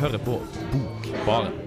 hører 0.00 0.18
på 0.18 0.40
Bokbaren. 0.72 1.65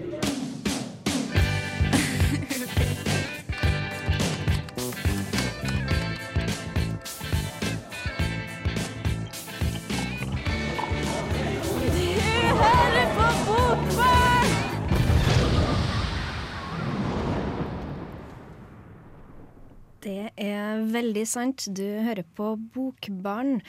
Veldig 20.94 21.26
sant. 21.30 21.66
Du 21.76 21.84
hører 22.06 22.26
på 22.38 22.54
Bokbarn. 22.74 23.60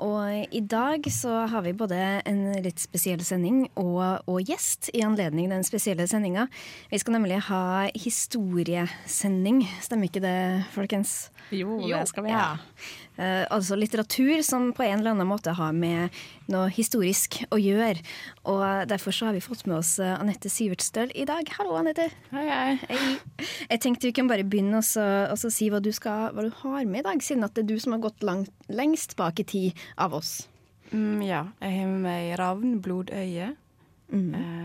Og 0.00 0.54
i 0.54 0.62
dag 0.64 1.04
så 1.12 1.44
har 1.50 1.64
vi 1.66 1.74
både 1.76 1.98
en 2.28 2.42
litt 2.64 2.80
spesiell 2.80 3.22
sending 3.26 3.66
og, 3.80 4.24
og 4.30 4.40
gjest 4.48 4.90
i 4.94 5.04
anledning 5.04 5.50
den 5.52 5.66
spesielle 5.66 6.06
sendinga. 6.10 6.46
Vi 6.92 7.00
skal 7.02 7.18
nemlig 7.18 7.42
ha 7.50 7.90
historiesending. 7.94 9.62
Stemmer 9.84 10.10
ikke 10.10 10.24
det, 10.24 10.38
folkens? 10.74 11.30
Jo, 11.52 11.80
det 11.84 12.06
skal 12.08 12.28
vi 12.28 12.34
ha. 12.34 12.54
Eh, 13.20 13.44
altså 13.52 13.76
litteratur 13.76 14.40
som 14.46 14.70
på 14.72 14.86
en 14.86 15.00
eller 15.00 15.12
annen 15.12 15.28
måte 15.28 15.52
har 15.56 15.74
med 15.76 16.14
noe 16.50 16.70
historisk 16.72 17.42
å 17.52 17.58
gjøre. 17.60 18.00
Og 18.48 18.64
derfor 18.88 19.12
så 19.12 19.28
har 19.28 19.36
vi 19.36 19.44
fått 19.44 19.66
med 19.68 19.76
oss 19.82 19.98
eh, 20.00 20.14
Anette 20.16 20.48
Sivertsdøl 20.52 21.12
i 21.12 21.26
dag. 21.28 21.48
Hallo, 21.58 21.76
Anette. 21.76 22.08
Hei, 22.32 22.46
hei. 22.48 22.78
Hei. 22.88 23.48
Jeg 23.68 23.82
tenkte 23.84 24.08
vi 24.08 24.14
kan 24.16 24.30
bare 24.30 24.46
begynne 24.46 24.80
å 24.80 25.36
si 25.40 25.68
hva 25.72 25.82
du, 25.84 25.92
skal, 25.96 26.30
hva 26.32 26.46
du 26.46 26.52
har 26.62 26.86
med 26.88 27.04
i 27.04 27.08
dag, 27.10 27.24
siden 27.24 27.44
at 27.44 27.56
det 27.56 27.66
er 27.66 27.74
du 27.74 27.82
som 27.82 27.96
har 27.96 28.04
gått 28.06 28.24
langt, 28.24 28.54
lengst 28.72 29.18
bak 29.20 29.42
i 29.42 29.48
tid 29.52 29.84
av 30.00 30.16
oss. 30.16 30.48
Mm, 30.90 31.20
ja, 31.22 31.44
jeg 31.60 31.76
har 31.76 31.90
med 31.92 32.06
meg 32.08 32.32
Ravn, 32.40 32.78
blodøye. 32.82 33.52
Mm. 34.10 34.32
Um, 34.34 34.59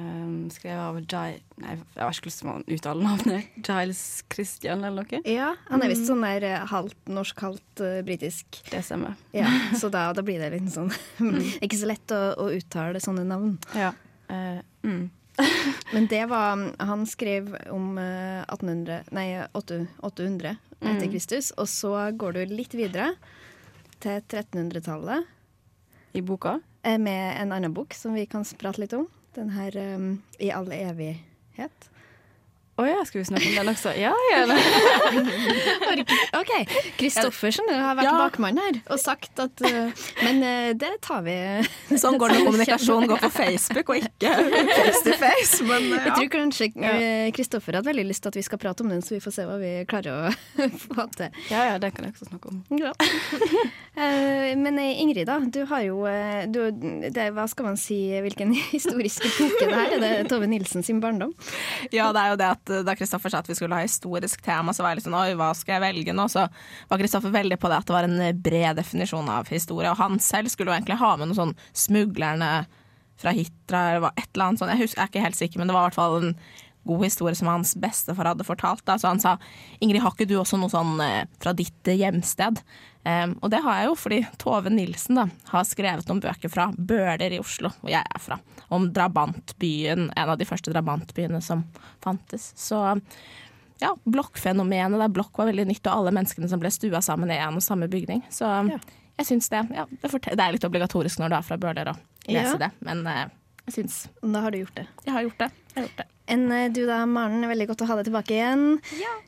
skrevet 0.53 0.81
av 0.81 0.99
Gi 1.01 1.41
Nei, 1.63 1.75
jeg 1.95 2.01
har 2.03 2.11
ikke 2.11 2.27
lyst 2.27 2.41
til 2.41 2.49
å 2.51 2.55
uttale 2.75 3.05
navnet. 3.05 3.51
Giles 3.67 4.01
Christian 4.31 4.83
eller 4.83 5.05
noe. 5.05 5.21
Ja, 5.29 5.53
Han 5.69 5.83
er 5.83 5.91
visst 5.93 6.09
sånn 6.09 6.25
der 6.25 6.45
eh, 6.47 6.65
halvt 6.71 7.11
norsk, 7.11 7.43
halvt 7.45 7.83
uh, 7.83 7.99
britisk. 8.05 8.59
Det 8.71 8.81
stemmer. 8.85 9.15
Ja, 9.35 9.47
Så 9.79 9.89
da, 9.93 10.09
da 10.15 10.25
blir 10.25 10.41
det 10.43 10.51
litt 10.57 10.71
sånn 10.73 10.91
Ikke 11.65 11.79
så 11.79 11.89
lett 11.89 12.11
å, 12.15 12.21
å 12.43 12.49
uttale 12.55 13.01
sånne 13.03 13.23
navn. 13.29 13.55
Ja. 13.77 13.93
Uh, 14.29 14.59
mm. 14.83 15.05
Men 15.91 16.05
det 16.07 16.21
var 16.31 16.61
Han 16.87 17.03
skrev 17.11 17.49
om 17.69 17.97
uh, 17.99 18.45
1800 18.47 19.11
Nei, 19.15 19.27
800 19.51 20.55
etter 20.85 21.05
Mm. 21.07 21.11
Kristus, 21.11 21.51
og 21.57 21.69
så 21.71 21.93
går 22.13 22.35
du 22.35 22.53
litt 22.53 22.73
videre 22.75 23.13
til 24.03 24.19
1300-tallet 24.21 25.25
I 26.13 26.21
boka. 26.21 26.59
med 26.83 27.41
en 27.41 27.51
annen 27.55 27.73
bok 27.73 27.93
som 27.93 28.13
vi 28.13 28.25
kan 28.29 28.45
prate 28.59 28.83
litt 28.83 28.93
om. 28.93 29.07
Den 29.35 29.49
her 29.49 29.95
um, 29.95 30.23
I 30.39 30.49
all 30.51 30.71
evighet. 30.71 31.89
Å 32.75 32.83
ja, 32.83 32.97
skal 33.07 33.21
vi 33.21 33.25
snakke 33.29 33.47
om 33.47 33.55
den 33.55 33.69
også? 33.71 33.91
Ja, 33.95 34.09
gjerne. 34.33 34.55
OK. 36.41 36.49
Kristoffersen 36.99 37.69
har 37.71 37.95
vært 37.95 38.09
Ja. 38.09 38.15
bakmann 38.19 38.57
her 38.59 38.79
og 38.91 38.99
sagt 38.99 39.39
at 39.39 39.61
uh, 39.63 39.93
Men 40.25 40.41
uh, 40.43 40.73
det 40.75 40.89
tar 41.05 41.21
vi. 41.23 41.35
Sånn 42.03 42.17
går 42.19 42.33
det 42.33 42.39
når 42.41 42.45
kommunikasjon 42.49 43.07
går 43.07 43.21
på 43.23 43.29
Facebook 43.31 43.93
og 43.95 44.01
ikke 44.03 44.33
face 44.73 45.03
to 45.05 45.15
face. 45.21 45.61
Men 45.63 45.87
Jeg 45.87 46.01
ja. 46.03 46.15
tror 46.17 46.29
kanskje 46.35 46.67
eh, 46.89 47.29
Kristoffer 47.35 47.77
hadde 47.79 47.87
veldig 47.87 48.05
lyst 48.09 48.25
til 48.25 48.33
at 48.33 48.39
vi 48.41 48.45
skal 48.49 48.59
prate 48.61 48.83
om 48.83 48.91
den, 48.91 48.99
så 49.05 49.15
vi 49.15 49.21
får 49.23 49.37
se 49.37 49.47
hva 49.47 49.55
vi 49.61 49.71
klarer 49.87 50.27
å 50.27 50.67
få 50.83 51.07
til. 51.15 51.31
Ja, 51.53 51.63
ja, 51.71 51.79
det 51.79 51.93
kan 51.95 52.09
jeg 52.09 52.17
også 52.17 52.27
snakke 52.27 52.51
om. 52.51 52.59
Ja. 52.75 52.91
Eh, 53.95 54.51
Men 54.59 54.75
Ingrid, 54.83 55.27
da. 55.31 55.39
Du 55.39 55.61
har 55.71 55.85
jo 55.87 56.01
du, 56.51 56.59
det, 57.07 57.29
Hva 57.35 57.45
skal 57.47 57.69
man 57.69 57.79
si, 57.79 58.01
hvilken 58.25 58.51
historisk 58.73 59.23
epoke 59.31 59.63
det 59.69 59.71
her? 59.79 59.95
Er 59.95 60.03
det 60.03 60.13
Tove 60.31 60.51
Nilsen 60.51 60.83
sin 60.83 60.99
barndom? 61.03 61.31
ja, 61.95 62.11
det 62.11 62.19
er 62.25 62.33
jo 62.33 62.39
det 62.41 62.51
at 62.51 62.64
eh, 62.73 62.83
da 62.85 62.95
Kristoffer 62.97 63.33
sa 63.33 63.41
at 63.43 63.49
vi 63.49 63.57
skulle 63.57 63.77
ha 63.77 63.85
historisk 63.85 64.41
tema, 64.45 64.73
så 64.73 64.83
var 64.83 64.93
jeg 64.93 65.01
litt 65.01 65.07
sånn 65.09 65.17
oi, 65.19 65.35
hva 65.39 65.51
skal 65.57 65.77
jeg 65.77 65.85
velge 65.85 66.15
nå? 66.15 66.27
Så 66.31 66.45
var 66.89 67.01
Kristoffer 67.01 67.33
veldig 67.33 67.59
på 67.61 67.71
det 67.71 67.81
at 67.81 67.89
det 67.89 67.97
var 67.97 68.07
en 68.07 68.17
eh, 68.23 68.35
bred 68.47 68.79
definisjon 68.79 69.29
av 69.31 69.51
historie, 69.51 69.91
og 69.91 70.01
han 70.01 70.19
selv 70.23 70.53
skulle 70.53 70.73
jo 70.73 70.77
egentlig 70.79 70.99
ha 71.01 71.13
med 71.19 71.31
noe 71.31 71.39
sånn 71.39 71.55
smuglerne 71.85 72.51
fra 73.21 73.31
Hitra 73.31 73.81
eller 73.93 74.09
et 74.11 74.27
eller 74.33 74.49
annet 74.49 74.61
sånt. 74.61 74.73
Jeg, 74.73 74.83
husker, 74.83 74.99
jeg 74.99 75.05
er 75.05 75.13
ikke 75.13 75.25
helt 75.25 75.39
sikker, 75.39 75.61
men 75.61 75.69
det 75.69 75.75
var 75.75 75.85
i 75.85 75.89
hvert 75.89 75.99
fall 75.99 76.17
en 76.19 76.33
god 76.85 77.03
historie 77.05 77.35
som 77.37 77.49
hans 77.51 77.73
bestefar 77.81 78.31
hadde 78.31 78.45
fortalt. 78.47 78.83
Da. 78.87 78.95
Så 79.01 79.09
han 79.11 79.21
sa 79.23 79.35
Ingrid, 79.79 80.01
har 80.05 80.13
ikke 80.15 80.27
du 80.29 80.35
også 80.39 80.59
noe 80.61 80.71
sånn 80.73 80.99
eh, 81.03 81.23
fra 81.41 81.53
ditt 81.57 81.89
eh, 81.91 81.97
hjemsted? 82.01 82.61
Em, 83.05 83.35
og 83.45 83.51
det 83.53 83.59
har 83.61 83.81
jeg 83.83 83.89
jo, 83.91 83.95
fordi 84.01 84.19
Tove 84.41 84.71
Nilsen 84.73 85.19
da, 85.19 85.27
har 85.51 85.65
skrevet 85.69 86.07
noen 86.09 86.23
bøker 86.23 86.49
fra 86.49 86.71
Bøler 86.73 87.35
i 87.37 87.41
Oslo, 87.41 87.69
hvor 87.81 87.91
jeg 87.93 88.01
er 88.01 88.21
fra. 88.23 88.39
Om 88.73 88.87
drabantbyen, 88.95 90.07
en 90.15 90.31
av 90.33 90.37
de 90.41 90.47
første 90.49 90.73
drabantbyene 90.73 91.41
som 91.45 91.61
fantes. 92.03 92.51
Så 92.57 92.79
ja, 93.81 93.91
blokkfenomenet 94.09 95.01
der 95.03 95.11
blokk 95.13 95.37
var 95.37 95.49
veldig 95.51 95.67
nytt, 95.69 95.85
og 95.85 95.99
alle 95.99 96.13
menneskene 96.15 96.49
som 96.49 96.61
ble 96.63 96.71
stua 96.73 97.01
sammen 97.05 97.29
i 97.33 97.37
en 97.43 97.59
og 97.59 97.65
samme 97.65 97.89
bygning. 97.91 98.23
Så 98.33 98.47
jeg 99.19 99.27
syns 99.29 99.49
det, 99.53 99.61
ja, 99.75 99.85
det, 99.91 100.11
det 100.25 100.39
er 100.41 100.55
litt 100.55 100.65
obligatorisk 100.67 101.19
når 101.21 101.29
du 101.33 101.35
er 101.37 101.45
fra 101.47 101.57
Bøler 101.61 101.91
å 101.93 101.97
lese 102.25 102.55
Ja. 102.55 102.61
det, 102.65 102.71
men 102.87 103.05
eh, 103.07 103.25
jeg 103.65 103.77
syns 103.79 103.95
Da 104.21 104.43
har 104.45 104.53
du 104.53 104.61
gjort 104.61 104.77
det. 104.77 104.87
jeg 105.05 105.13
har 105.15 105.25
gjort 105.25 105.39
det. 105.41 105.49
Jeg 105.73 105.77
har 105.79 105.87
gjort 105.87 106.01
det. 106.03 106.07
Enn 106.35 106.51
eh, 106.51 106.71
du 106.73 106.85
da, 106.89 107.03
Maren. 107.09 107.45
Veldig 107.49 107.67
godt 107.71 107.83
å 107.85 107.89
ha 107.89 107.97
deg 107.99 108.09
tilbake 108.09 108.33
igjen. 108.37 108.65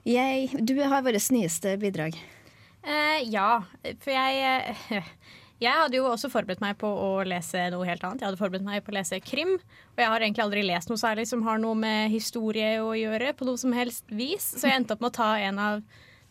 Jeg, 0.07 0.49
du 0.65 0.75
har 0.81 1.05
vårt 1.05 1.29
nyeste 1.33 1.75
bidrag. 1.81 2.17
Eh, 2.87 3.19
ja, 3.27 3.63
for 3.99 4.13
jeg 4.13 4.71
eh, 4.95 5.03
Jeg 5.57 5.73
hadde 5.73 5.97
jo 5.97 6.05
også 6.05 6.29
forberedt 6.29 6.61
meg 6.61 6.75
på 6.77 6.85
å 6.85 7.23
lese 7.25 7.63
noe 7.73 7.85
helt 7.87 8.03
annet. 8.05 8.21
Jeg 8.21 8.29
hadde 8.29 8.37
forberedt 8.37 8.65
meg 8.65 8.83
på 8.85 8.91
å 8.93 8.97
lese 8.99 9.17
krim. 9.25 9.55
Og 9.57 10.01
jeg 10.03 10.11
har 10.13 10.21
egentlig 10.21 10.43
aldri 10.43 10.61
lest 10.67 10.91
noe 10.91 11.01
særlig 11.01 11.25
som 11.25 11.41
har 11.47 11.57
noe 11.57 11.73
med 11.73 12.11
historie 12.13 12.75
å 12.77 12.91
gjøre. 12.93 13.31
på 13.33 13.47
noe 13.47 13.57
som 13.57 13.73
helst 13.73 14.05
vis. 14.13 14.51
Så 14.53 14.69
jeg 14.69 14.77
endte 14.77 14.93
opp 14.93 15.01
med 15.01 15.09
å 15.09 15.17
ta 15.17 15.31
en 15.41 15.57
av 15.57 15.81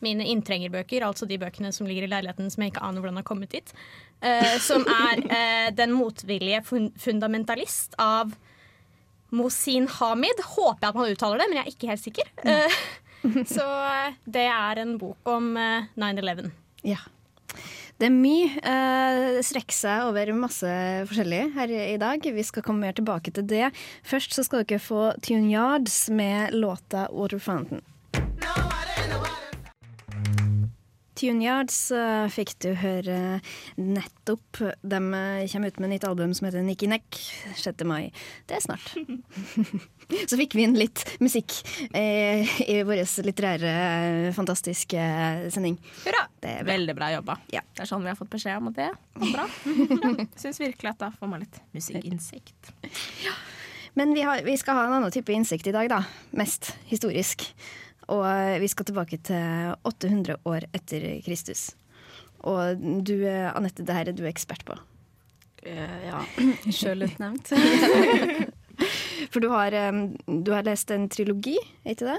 mine 0.06 0.24
inntrengerbøker, 0.32 1.02
altså 1.10 1.26
de 1.28 1.38
bøkene 1.42 1.72
som 1.74 1.86
ligger 1.90 2.06
i 2.06 2.12
leiligheten 2.14 2.50
som 2.54 2.62
jeg 2.64 2.72
ikke 2.72 2.84
aner 2.86 3.02
hvordan 3.02 3.20
har 3.20 3.26
kommet 3.28 3.50
dit. 3.58 3.72
eh, 4.22 4.56
som 4.64 4.86
er 4.86 5.20
eh, 5.28 5.70
'Den 5.74 5.92
motvillige 5.92 6.62
fun 6.64 6.92
fundamentalist' 6.96 7.98
av 7.98 8.32
Mosin 9.34 9.88
Hamid. 9.98 10.38
Håper 10.54 10.86
jeg 10.86 10.88
at 10.92 10.94
man 11.00 11.10
uttaler 11.12 11.38
det, 11.42 11.48
men 11.50 11.58
jeg 11.58 11.66
er 11.66 11.74
ikke 11.74 11.90
helt 11.90 12.04
sikker. 12.06 12.30
Eh, 12.46 12.78
så 13.50 13.66
eh, 13.66 14.14
det 14.30 14.46
er 14.46 14.78
en 14.84 14.96
bok 15.00 15.18
om 15.32 15.50
eh, 15.58 15.88
9-11. 15.98 16.50
Ja. 16.86 17.00
Det 17.98 18.06
er 18.10 18.12
mye. 18.12 18.50
Eh, 18.60 19.18
Det 19.38 19.44
strekker 19.48 19.74
seg 19.74 20.04
over 20.10 20.30
masse 20.36 20.68
forskjellig 21.08 21.42
her 21.56 21.72
i 21.74 21.96
dag. 22.00 22.22
Vi 22.36 22.44
skal 22.44 22.62
komme 22.62 22.84
mer 22.86 22.92
tilbake 22.96 23.32
til 23.34 23.46
det. 23.48 23.70
Først 24.06 24.36
så 24.36 24.44
skal 24.46 24.64
dere 24.64 24.78
få 24.84 25.08
Tune 25.24 25.50
Yards 25.50 26.08
med 26.12 26.52
låta 26.54 27.08
'Water 27.10 27.40
Fountain'. 27.40 27.82
Tune 31.16 31.40
Yards 31.40 31.78
eh, 31.96 32.26
fikk 32.32 32.54
du 32.60 32.70
høre 32.76 33.40
nettopp. 33.80 34.60
De 34.84 34.98
eh, 35.00 35.46
kommer 35.48 35.72
ut 35.72 35.78
med 35.80 35.92
nytt 35.94 36.04
album 36.04 36.34
som 36.36 36.48
heter 36.48 36.64
Nikki 36.66 36.88
Neck 36.90 37.16
6. 37.56 37.84
mai. 37.88 38.10
Det 38.46 38.58
er 38.58 38.64
snart. 38.66 38.92
Så 40.30 40.38
fikk 40.38 40.54
vi 40.54 40.66
inn 40.66 40.76
litt 40.78 41.02
musikk 41.24 41.56
eh, 41.96 42.46
i 42.68 42.76
vår 42.86 43.02
litterære, 43.26 43.72
eh, 43.72 44.28
fantastiske 44.36 45.06
sending. 45.54 45.80
Hurra! 46.04 46.26
Det 46.36 46.52
er 46.52 46.60
bra. 46.60 46.74
Veldig 46.74 46.96
bra 47.00 47.10
jobba. 47.16 47.38
Ja. 47.54 47.64
Det 47.72 47.86
er 47.86 47.90
sånn 47.90 48.04
vi 48.04 48.12
har 48.12 48.20
fått 48.20 48.34
beskjed 48.36 48.60
om 48.60 48.70
at 48.70 48.78
det 48.78 48.90
var 49.16 49.32
bra. 49.32 49.48
Syns 50.42 50.60
virkelig 50.62 50.92
at 50.92 51.00
da 51.06 51.10
får 51.16 51.32
man 51.32 51.42
litt 51.42 51.58
musikkinnsikt. 51.74 52.74
Men 53.96 54.12
vi, 54.12 54.20
har, 54.28 54.44
vi 54.44 54.58
skal 54.60 54.76
ha 54.76 54.84
en 54.86 54.98
annen 54.98 55.14
type 55.14 55.32
innsikt 55.32 55.66
i 55.66 55.74
dag, 55.74 55.88
da. 55.88 56.02
Mest 56.36 56.74
historisk. 56.92 57.48
Og 58.12 58.22
eh, 58.28 58.58
vi 58.62 58.68
skal 58.70 58.86
tilbake 58.86 59.18
til 59.26 59.74
800 59.88 60.38
år 60.46 60.68
etter 60.76 61.08
Kristus. 61.26 61.72
Og 62.46 62.78
du, 63.06 63.16
eh, 63.26 63.50
Anette, 63.50 63.84
det 63.86 63.96
her 63.96 64.10
er 64.10 64.16
du 64.16 64.24
ekspert 64.28 64.64
på. 64.68 64.76
Eh, 65.66 65.98
ja, 66.06 66.22
sjølutnevnt. 66.78 67.50
For 69.32 69.42
du 69.42 69.50
har, 69.50 69.74
eh, 69.74 70.02
du 70.26 70.52
har 70.54 70.66
lest 70.66 70.92
en 70.94 71.08
trilogi, 71.10 71.56
er 71.84 71.96
ikke 71.96 72.12
det? 72.12 72.18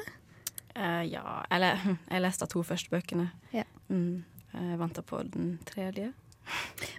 Uh, 0.78 1.02
ja, 1.10 1.24
eller 1.50 1.80
jeg 2.12 2.22
leste 2.22 2.46
de 2.46 2.54
to 2.54 2.62
første 2.68 2.92
bøkene. 2.92 3.32
Ja. 3.56 3.66
Mm, 3.90 4.26
jeg 4.54 4.80
venter 4.82 5.06
på 5.08 5.24
den 5.26 5.56
tredje. 5.66 6.12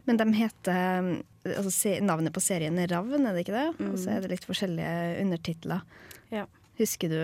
Men 0.05 0.19
de 0.21 0.27
heter 0.37 1.07
altså, 1.49 1.95
Navnet 2.05 2.35
på 2.37 2.43
serien 2.45 2.77
er 2.81 2.91
Ravn, 2.93 3.25
er 3.25 3.37
det 3.37 3.47
ikke 3.47 3.55
det? 3.57 3.87
Og 3.87 3.95
så 3.97 4.13
er 4.13 4.25
det 4.25 4.35
litt 4.35 4.45
forskjellige 4.45 5.23
undertitler. 5.23 5.87
Ja. 6.35 6.45
Husker 6.79 7.11
du, 7.11 7.19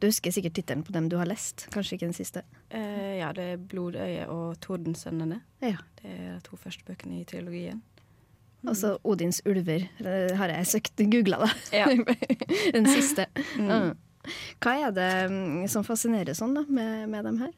du 0.00 0.06
husker 0.08 0.32
sikkert 0.32 0.54
tittelen 0.56 0.84
på 0.86 0.94
dem 0.94 1.10
du 1.12 1.18
har 1.20 1.28
lest, 1.28 1.66
kanskje 1.74 1.98
ikke 1.98 2.08
den 2.08 2.16
siste? 2.16 2.42
Eh, 2.70 3.18
ja, 3.18 3.28
det 3.36 3.44
er 3.44 3.58
'Blodøye' 3.60 4.28
og 4.32 4.56
'Tordensønnene'. 4.64 5.42
Ja. 5.60 5.76
Det 6.00 6.14
er 6.14 6.32
de 6.38 6.40
to 6.46 6.56
første 6.56 6.84
bøkene 6.86 7.20
i 7.20 7.28
trilogien. 7.28 7.82
Og 8.66 8.76
så 8.76 8.96
Odins 9.04 9.42
ulver, 9.46 9.84
har 10.34 10.48
jeg 10.48 10.66
søkt 10.66 10.96
googla, 10.96 11.44
da. 11.44 11.50
Ja. 11.76 11.86
den 12.76 12.88
siste. 12.88 13.26
Ja. 13.58 13.92
Hva 14.58 14.74
er 14.88 14.90
det 14.90 15.12
mm, 15.30 15.68
som 15.70 15.84
fascinerer 15.86 16.34
sånn 16.34 16.56
da, 16.56 16.64
med, 16.66 17.06
med 17.12 17.28
dem 17.28 17.38
her? 17.44 17.52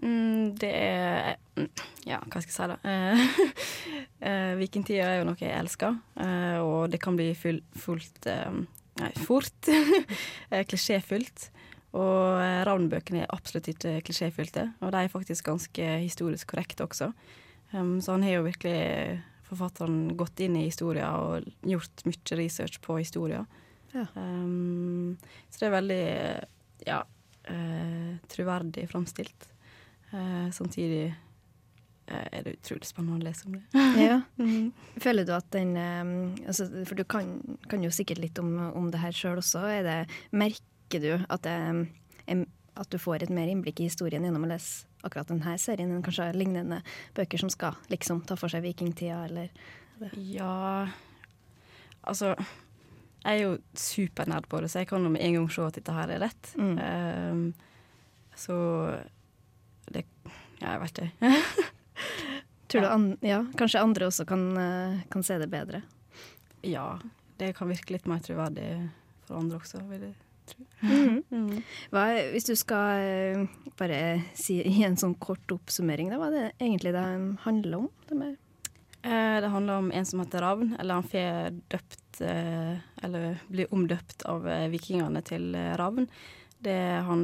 Mm, 0.00 0.56
det 0.58 0.70
er 0.72 1.36
mm, 1.60 1.68
Ja, 2.08 2.18
hva 2.24 2.40
skal 2.40 2.48
jeg 2.48 2.56
si, 2.56 2.68
da? 2.72 2.78
Eh, 2.88 3.26
Eh, 4.20 4.52
Vikingtida 4.60 5.06
er 5.08 5.14
jo 5.22 5.28
noe 5.30 5.40
jeg 5.40 5.56
elsker, 5.56 5.94
eh, 6.20 6.58
og 6.60 6.90
det 6.92 6.98
kan 7.00 7.16
bli 7.16 7.30
full, 7.32 7.62
fullt 7.80 8.26
eh, 8.28 8.58
Nei, 9.00 9.10
fort 9.26 9.70
eh, 10.52 10.64
klisjéfullt. 10.68 11.50
Og 11.96 12.38
eh, 12.38 12.60
Ravn-bøkene 12.68 13.24
er 13.24 13.32
absolutt 13.34 13.70
ikke 13.72 13.96
klisjéfylte, 14.06 14.68
og 14.78 14.92
de 14.94 15.02
er 15.02 15.12
faktisk 15.12 15.48
ganske 15.48 15.88
historisk 16.04 16.52
korrekte 16.52 16.86
også. 16.86 17.10
Um, 17.72 17.98
så 18.02 18.14
han 18.14 18.26
har 18.26 18.38
jo 18.38 18.46
virkelig, 18.46 19.20
forfatteren, 19.50 20.12
gått 20.18 20.42
inn 20.42 20.58
i 20.58 20.68
historia 20.68 21.10
og 21.18 21.46
gjort 21.66 22.04
mye 22.06 22.38
research 22.38 22.78
på 22.82 22.98
historia. 23.00 23.44
Ja. 23.94 24.06
Um, 24.14 25.16
så 25.50 25.62
det 25.62 25.68
er 25.68 25.74
veldig, 25.74 26.04
ja, 26.86 27.00
uh, 27.50 28.12
troverdig 28.30 28.86
framstilt. 28.90 29.48
Uh, 30.10 30.50
samtidig 30.54 31.04
eh, 31.08 31.18
er 32.10 32.44
det 32.46 32.56
utrolig 32.58 32.88
spennende 32.88 33.20
å 33.20 33.24
lese 33.28 33.48
om 33.48 33.56
det. 33.56 33.84
Ja. 34.00 34.20
Føler 35.04 35.26
du 35.28 35.34
at 35.36 35.48
den 35.54 35.74
eh, 35.78 36.46
altså, 36.46 36.68
For 36.88 36.98
du 36.98 37.04
kan, 37.08 37.34
kan 37.70 37.84
jo 37.84 37.92
sikkert 37.94 38.22
litt 38.22 38.40
om, 38.42 38.54
om 38.74 38.90
det 38.92 39.02
her 39.02 39.14
sjøl 39.16 39.40
også. 39.42 39.64
Er 39.70 39.86
det, 39.86 39.98
merker 40.34 41.02
du 41.02 41.12
at, 41.22 41.46
det, 41.46 42.38
at 42.74 42.90
du 42.90 42.98
får 43.00 43.26
et 43.26 43.34
mer 43.34 43.50
innblikk 43.50 43.82
i 43.82 43.90
historien 43.90 44.24
gjennom 44.26 44.48
å 44.48 44.50
lese 44.50 44.88
akkurat 45.06 45.30
denne 45.30 45.54
serien 45.60 45.92
enn 45.94 46.02
kanskje 46.04 46.30
lignende 46.36 46.82
bøker 47.16 47.40
som 47.40 47.52
skal 47.52 47.78
liksom 47.92 48.24
ta 48.28 48.36
for 48.36 48.52
seg 48.52 48.66
vikingtida, 48.66 49.22
eller 49.30 49.48
Ja 50.16 50.88
Altså, 52.00 52.32
jeg 53.20 53.36
er 53.36 53.42
jo 53.42 53.56
supernerd 53.76 54.46
på 54.48 54.62
det, 54.64 54.70
så 54.72 54.80
jeg 54.80 54.88
kan 54.88 55.04
jo 55.04 55.10
med 55.12 55.20
en 55.20 55.34
gang 55.36 55.48
se 55.52 55.66
at 55.66 55.76
dette 55.76 55.92
her 55.92 56.12
er 56.14 56.22
rett. 56.22 56.52
Mm. 56.56 56.78
Um, 56.80 57.42
så 58.32 58.56
det 59.92 60.06
Ja, 60.60 60.72
jeg 60.76 60.80
vet 60.80 60.98
ikke. 61.02 61.10
Tror 62.70 62.84
du 62.84 62.88
an, 62.88 63.06
ja, 63.26 63.40
kanskje 63.58 63.80
andre 63.82 64.06
også 64.06 64.26
kan, 64.30 64.44
eh, 64.56 65.00
kan 65.10 65.22
se 65.26 65.38
det 65.42 65.50
bedre? 65.50 65.82
ja, 66.62 66.98
det 67.40 67.54
kan 67.56 67.70
virke 67.70 67.94
litt 67.94 68.04
mer 68.06 68.18
troverdig 68.20 68.66
for 69.24 69.38
andre 69.40 69.56
også, 69.58 69.78
vil 69.88 70.02
jeg 70.10 70.14
tro. 70.50 70.64
Mhm. 70.84 71.62
Hva, 71.94 72.02
er- 72.12 72.28
hvis 72.34 72.44
du 72.50 72.52
skal 72.60 73.00
eh, 73.00 73.46
bare 73.80 74.00
si 74.36 74.58
i 74.60 74.82
en 74.84 74.96
sånn 75.00 75.14
kort 75.18 75.48
oppsummering, 75.54 76.10
da, 76.12 76.18
hva 76.20 76.28
er 76.28 76.36
det 76.36 76.44
egentlig 76.60 76.92
det 76.92 77.06
handler 77.46 77.78
om? 77.84 77.90
Det 78.08 78.18
med 78.20 78.36
Eh, 79.00 79.40
det 79.40 79.48
handler 79.48 79.78
om 79.80 79.86
en 79.96 80.04
som 80.04 80.20
heter 80.20 80.42
Ravn, 80.44 80.74
eller 80.78 80.98
han 80.98 81.06
får 81.08 81.54
døpt 81.72 82.18
Eller 82.20 83.38
blir 83.48 83.70
omdøpt 83.72 84.26
av 84.28 84.44
vikingene 84.68 85.22
til 85.24 85.54
Ravn. 85.80 86.04
Det 86.60 86.74
er 86.76 87.00
han 87.08 87.22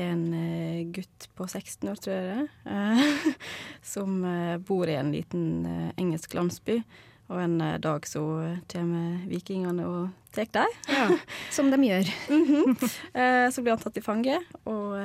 en 0.00 0.22
eh, 0.34 0.86
gutt 0.94 1.28
på 1.34 1.46
16 1.46 1.88
år, 1.90 2.00
tror 2.00 2.14
jeg 2.14 2.24
det 2.26 2.36
er, 2.38 2.48
eh, 2.72 3.44
som 3.94 4.18
eh, 4.24 4.56
bor 4.58 4.88
i 4.88 4.96
en 4.98 5.12
liten 5.14 5.44
engelsk 5.96 6.36
landsby. 6.38 6.80
Og 7.28 7.42
en 7.42 7.58
dag 7.84 8.06
så 8.08 8.22
kommer 8.72 9.18
vikingene 9.28 9.84
og 9.84 10.32
tar 10.32 10.48
dem. 10.88 11.18
Som 11.52 11.68
de 11.68 11.76
gjør. 11.84 12.08
Eh, 13.12 13.48
så 13.52 13.60
blir 13.60 13.74
han 13.74 13.82
tatt 13.82 14.00
i 14.00 14.04
fange, 14.04 14.38
og 14.64 14.96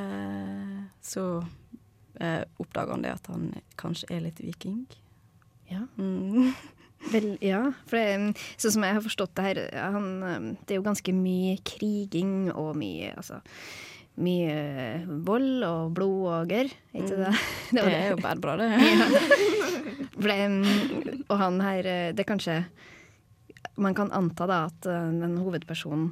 så 1.04 1.26
oppdager 2.62 2.94
han 2.94 3.04
det 3.04 3.12
at 3.18 3.28
han 3.28 3.50
kanskje 3.82 4.08
er 4.16 4.24
litt 4.30 4.40
viking. 4.40 4.86
Ja. 5.68 5.84
Mm. 5.98 6.54
Vel, 7.12 7.34
ja, 7.44 7.66
for 7.90 8.00
det, 8.00 8.16
mm, 8.16 8.30
sånn 8.56 8.76
som 8.78 8.86
jeg 8.86 8.96
har 8.96 9.04
forstått 9.04 9.34
det 9.36 9.48
her, 9.48 9.60
han, 9.76 10.54
det 10.64 10.76
er 10.76 10.80
jo 10.80 10.86
ganske 10.86 11.16
mye 11.18 11.58
kriging 11.68 12.48
og 12.54 12.78
mye 12.80 13.12
altså, 13.18 13.42
mye 14.22 14.54
eh, 14.54 15.06
vold 15.26 15.64
og 15.66 15.94
blod 15.98 16.26
og 16.30 16.52
gørr, 16.52 16.72
ikke 16.94 17.18
det? 17.18 17.32
Det 17.74 17.84
det 17.88 17.94
er 17.94 18.10
jo 18.12 18.20
bare 18.22 18.42
bra, 18.42 18.56
det. 18.60 18.70
ja. 20.28 20.48
mm, 20.48 21.24
og 21.28 21.38
han 21.40 21.62
her, 21.64 21.90
eh, 21.90 22.10
det 22.14 22.26
er 22.26 22.30
kanskje 22.30 22.58
Man 23.82 23.96
kan 23.98 24.12
anta 24.14 24.46
da 24.46 24.66
at 24.68 24.86
eh, 24.86 25.10
den 25.18 25.40
hovedpersonen 25.42 26.12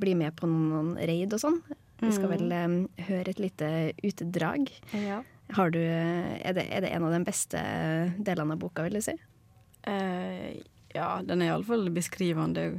blir 0.00 0.16
med 0.16 0.36
på 0.36 0.48
noen, 0.48 0.94
raid 0.96 1.32
og 1.32 1.40
sånn. 1.40 1.60
Vi 2.00 2.10
skal 2.12 2.28
vel 2.28 2.50
um, 2.52 2.74
høre 3.06 3.32
et 3.32 3.38
lite 3.40 3.68
utedrag. 4.04 4.68
Ja. 4.92 5.22
Har 5.56 5.70
du, 5.72 5.78
er, 5.80 6.52
det, 6.52 6.66
er 6.68 6.84
det 6.84 6.90
en 6.92 7.06
av 7.08 7.14
de 7.14 7.20
beste 7.24 7.62
delene 8.20 8.52
av 8.52 8.60
boka, 8.60 8.84
vil 8.84 8.98
du 8.98 9.04
si? 9.04 9.14
Uh, 9.88 10.52
ja, 10.92 11.08
den 11.24 11.40
er 11.40 11.54
iallfall 11.54 11.88
beskrivende 11.96 12.74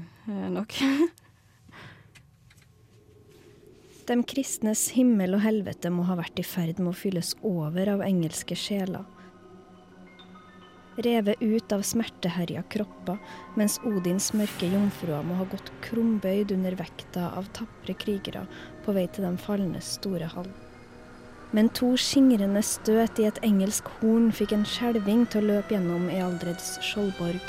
nok. 0.54 0.78
De 4.08 4.16
kristnes 4.24 4.86
himmel 4.96 5.36
og 5.36 5.42
helvete 5.44 5.90
må 5.92 6.06
ha 6.08 6.16
vært 6.16 6.38
i 6.40 6.44
ferd 6.48 6.78
med 6.80 6.94
å 6.94 6.96
fylles 6.96 7.34
over 7.44 7.90
av 7.92 8.04
engelske 8.06 8.56
sjeler. 8.56 9.04
Revet 11.04 11.44
ut 11.44 11.74
av 11.76 11.84
smerteherja 11.84 12.64
kropper, 12.72 13.20
mens 13.60 13.76
Odins 13.84 14.30
mørke 14.32 14.70
jomfruer 14.72 15.28
må 15.28 15.36
ha 15.42 15.50
gått 15.52 15.74
krumbøyd 15.84 16.56
under 16.56 16.78
vekta 16.80 17.28
av 17.36 17.52
tapre 17.58 17.98
krigere 18.00 18.46
på 18.86 18.96
vei 18.96 19.04
til 19.12 19.28
den 19.28 19.36
falnes 19.44 19.92
store 20.00 20.32
hall. 20.32 20.48
Men 21.52 21.68
to 21.76 21.92
skingrende 22.00 22.64
støt 22.64 23.20
i 23.20 23.28
et 23.28 23.44
engelsk 23.44 23.92
horn 24.00 24.32
fikk 24.32 24.56
en 24.56 24.66
skjelving 24.68 25.28
til 25.28 25.44
å 25.44 25.52
løpe 25.52 25.76
gjennom 25.76 26.08
Ealdreds 26.16 26.78
skjoldborg, 26.94 27.44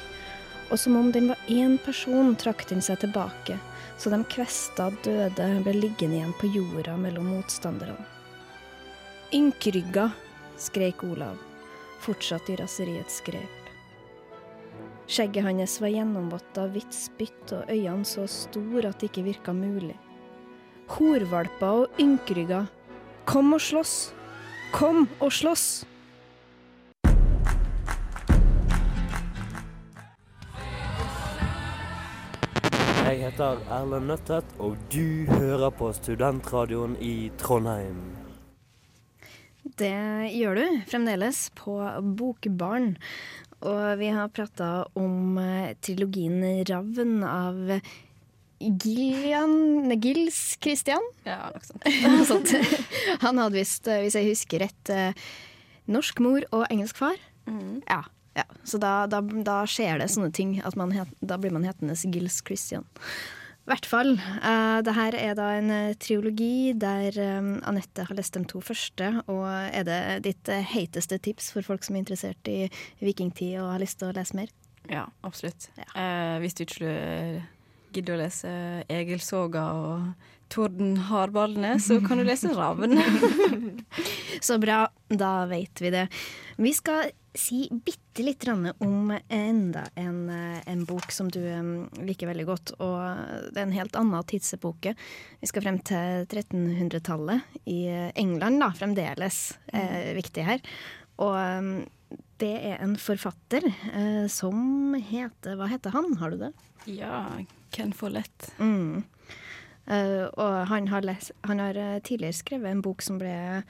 og 0.69 0.83
som 0.83 0.99
om 0.99 1.15
den 1.15 1.31
var 1.31 1.47
én 1.47 1.79
person, 1.87 2.35
trakk 2.35 2.67
den 2.69 2.83
seg 2.83 2.99
tilbake, 3.07 3.63
så 3.99 4.11
de 4.15 4.23
kvesta 4.31 4.89
døde 5.03 5.49
ble 5.65 5.75
liggende 5.75 6.21
igjen 6.21 6.35
på 6.39 6.51
jorda 6.55 6.95
mellom 7.01 7.33
motstanderne. 7.35 7.99
Ynkrygga, 9.35 10.09
skrek 10.57 11.03
Olav, 11.05 11.37
fortsatt 12.01 12.49
i 12.49 12.57
raseriets 12.61 13.21
grep. 13.27 13.59
Skjegget 15.09 15.45
hans 15.45 15.79
var 15.81 15.93
gjennomvått 15.93 16.61
av 16.61 16.75
hvitt 16.75 16.95
spytt 16.95 17.53
og 17.57 17.71
øynene 17.73 18.07
så 18.07 18.27
store 18.29 18.91
at 18.91 19.01
det 19.01 19.11
ikke 19.11 19.27
virka 19.27 19.55
mulig. 19.57 19.97
Horvalper 20.95 21.85
og 21.85 22.01
ynkrygger, 22.01 22.69
kom 23.29 23.55
og 23.57 23.63
slåss! 23.65 23.95
Kom 24.73 25.07
og 25.19 25.33
slåss! 25.33 25.69
Jeg 33.09 33.23
heter 33.23 33.63
Erlend 33.73 34.11
Nøttet, 34.11 34.51
og 34.61 34.75
du 34.93 35.25
hører 35.31 35.71
på 35.73 35.87
Studentradioen 35.97 36.93
i 37.01 37.31
Trondheim. 37.41 38.03
Det 39.81 40.29
gjør 40.35 40.59
du 40.59 40.83
fremdeles 40.91 41.39
på 41.57 41.79
Bokbarn. 42.19 42.91
Og 43.65 43.87
vi 44.03 44.11
har 44.13 44.29
prata 44.29 44.69
om 44.93 45.41
eh, 45.41 45.73
trilogien 45.81 46.45
Ravn 46.69 47.25
av 47.25 47.73
Gillian 48.61 49.89
Gils 49.97 50.59
Christian. 50.61 51.09
Ja, 51.25 51.49
noe 51.55 51.65
sånt. 51.65 51.89
Sånt. 52.35 52.53
Han 53.25 53.41
hadde 53.41 53.57
visst, 53.57 53.89
eh, 53.89 54.03
hvis 54.05 54.21
jeg 54.21 54.35
husker 54.35 54.67
rett, 54.67 54.93
eh, 54.93 55.27
norsk 55.89 56.21
mor 56.29 56.45
og 56.53 56.69
engelsk 56.69 57.01
far. 57.07 57.17
Ja, 57.89 58.03
ja. 58.39 58.47
Så 58.65 58.81
da, 58.83 59.07
da, 59.11 59.23
da 59.23 59.63
skjer 59.69 60.01
det 60.03 60.11
sånne 60.15 60.31
ting. 60.35 60.59
At 60.67 60.79
man 60.79 60.95
het, 60.95 61.11
da 61.21 61.39
blir 61.41 61.55
man 61.55 61.67
hetende 61.67 61.97
Gils 62.09 62.41
Christian. 62.47 62.87
I 63.69 63.75
hvert 63.75 63.89
fall. 63.91 64.15
Uh, 64.41 64.79
det 64.81 64.95
her 64.97 65.17
er 65.19 65.35
da 65.37 65.51
en 65.59 65.69
eh, 65.75 65.97
triologi 66.01 66.73
der 66.73 67.13
um, 67.37 67.51
Anette 67.69 68.07
har 68.09 68.17
lest 68.17 68.39
de 68.39 68.41
to 68.49 68.63
første. 68.65 69.11
Og 69.29 69.45
er 69.45 69.85
det 69.85 70.01
ditt 70.25 70.49
heiteste 70.73 71.19
tips 71.21 71.51
for 71.53 71.67
folk 71.67 71.85
som 71.85 71.99
er 71.99 72.07
interessert 72.07 72.49
i 72.49 72.71
vikingtid 73.05 73.59
og 73.61 73.75
har 73.75 73.85
lyst 73.85 74.01
til 74.01 74.09
å 74.09 74.17
lese 74.17 74.39
mer? 74.41 74.55
Ja, 74.89 75.05
absolutt. 75.21 75.69
Ja. 75.77 75.91
Uh, 75.93 76.41
hvis 76.41 76.57
du 76.57 76.65
ikke 76.65 76.89
eh, 76.89 77.47
gidder 77.93 78.17
å 78.17 78.23
lese 78.23 78.51
Egil 78.89 79.21
Soga 79.25 79.67
og 79.77 80.27
Torden 80.53 80.97
Hardballene, 81.11 81.77
så 81.83 81.99
kan 82.05 82.21
du 82.21 82.25
lese 82.25 82.55
Ravn. 82.57 82.97
Så 84.47 84.57
bra, 84.63 84.87
da 85.13 85.33
vet 85.51 85.83
vi 85.83 85.93
det. 85.93 86.07
Vi 86.57 86.73
skal 86.73 87.11
si 87.39 87.69
bitte 87.71 88.25
litt 88.25 88.47
om 88.51 89.13
enda 89.29 89.85
en, 89.95 90.29
eh, 90.31 90.61
en 90.67 90.85
bok 90.85 91.11
som 91.15 91.29
du 91.31 91.41
liker 92.03 92.31
veldig 92.31 92.47
godt. 92.47 92.73
Og 92.81 93.53
det 93.53 93.61
er 93.61 93.67
en 93.67 93.77
helt 93.77 93.97
annen 93.97 94.25
tidsepoke. 94.27 94.95
Vi 95.41 95.51
skal 95.51 95.63
frem 95.63 95.79
til 95.79 96.27
1300-tallet 96.27 97.61
i 97.67 97.87
England, 98.19 98.61
da, 98.61 98.73
fremdeles 98.75 99.59
eh, 99.73 100.15
viktig 100.19 100.47
her. 100.49 100.65
Og 101.19 101.87
det 102.39 102.55
er 102.73 102.83
en 102.83 102.97
forfatter 103.01 103.67
eh, 103.67 104.27
som 104.31 104.95
heter 104.95 105.59
Hva 105.59 105.69
heter 105.71 105.95
han? 105.95 106.17
Har 106.21 106.31
du 106.31 106.43
det? 106.47 106.53
ja, 106.89 107.27
Ken 107.71 107.93
Follett. 107.93 108.53
Mm. 108.59 109.03
Eh, 109.87 110.25
og 110.25 110.55
han 110.71 110.89
har, 110.89 111.05
les, 111.05 111.33
han 111.45 111.61
har 111.61 111.77
tidligere 112.07 112.39
skrevet 112.39 112.71
en 112.71 112.85
bok 112.85 113.03
som 113.05 113.19
ble 113.21 113.63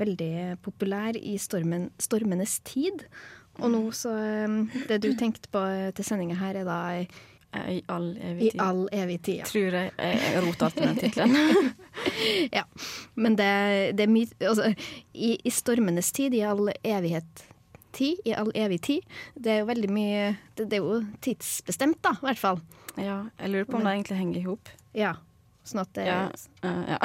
veldig 0.00 0.58
populær 0.64 1.16
i 1.18 1.36
stormen, 1.40 1.90
stormenes 2.00 2.58
tid. 2.68 3.04
Og 3.60 3.68
nå 3.72 3.82
så 3.92 4.14
eh, 4.16 4.80
Det 4.88 5.02
du 5.04 5.10
tenkte 5.18 5.50
på 5.52 5.60
til 5.96 6.06
sendinga 6.08 6.38
her, 6.40 6.62
er 6.62 6.68
da 6.68 6.78
i, 7.68 7.82
all 7.92 8.14
evig 8.16 8.46
i 8.46 8.50
tid. 8.54 8.60
all 8.64 8.82
evig 8.96 9.18
tid. 9.22 9.42
Ja. 9.42 9.48
Tror 9.50 9.74
jeg 9.76 9.90
jeg 10.00 10.44
rota 10.46 10.70
til 10.72 10.86
den 10.88 11.00
tittelen. 11.02 11.72
ja. 12.58 12.62
Men 13.14 13.36
det, 13.36 13.52
det 13.98 14.06
er 14.06 14.12
mye 14.12 14.48
Altså, 14.48 14.70
i, 15.12 15.34
i 15.36 15.52
stormenes 15.52 16.12
tid, 16.16 16.32
i 16.34 16.40
all 16.48 16.70
evighet 16.80 17.44
tid, 17.92 18.22
i 18.24 18.32
all 18.32 18.48
evig 18.56 18.80
tid. 18.88 19.04
Det 19.36 19.52
er 19.52 19.60
jo 19.60 19.68
veldig 19.68 19.90
mye 19.92 20.22
Det, 20.56 20.64
det 20.70 20.78
er 20.78 20.86
jo 20.86 21.02
tidsbestemt, 21.20 22.00
da, 22.04 22.14
i 22.22 22.30
hvert 22.30 22.40
fall. 22.40 22.62
Ja, 22.96 23.18
jeg 23.40 23.52
lurer 23.52 23.68
på 23.68 23.76
om 23.76 23.84
det 23.84 23.92
egentlig 23.98 24.16
henger 24.22 24.40
i 24.40 24.46
hop. 24.48 24.72
Ja. 24.96 25.12
Sånn 25.68 25.84
at 25.84 25.92
det, 25.98 26.08
Ja, 26.08 26.22
Uh, 26.62 26.94
ja. 26.94 26.98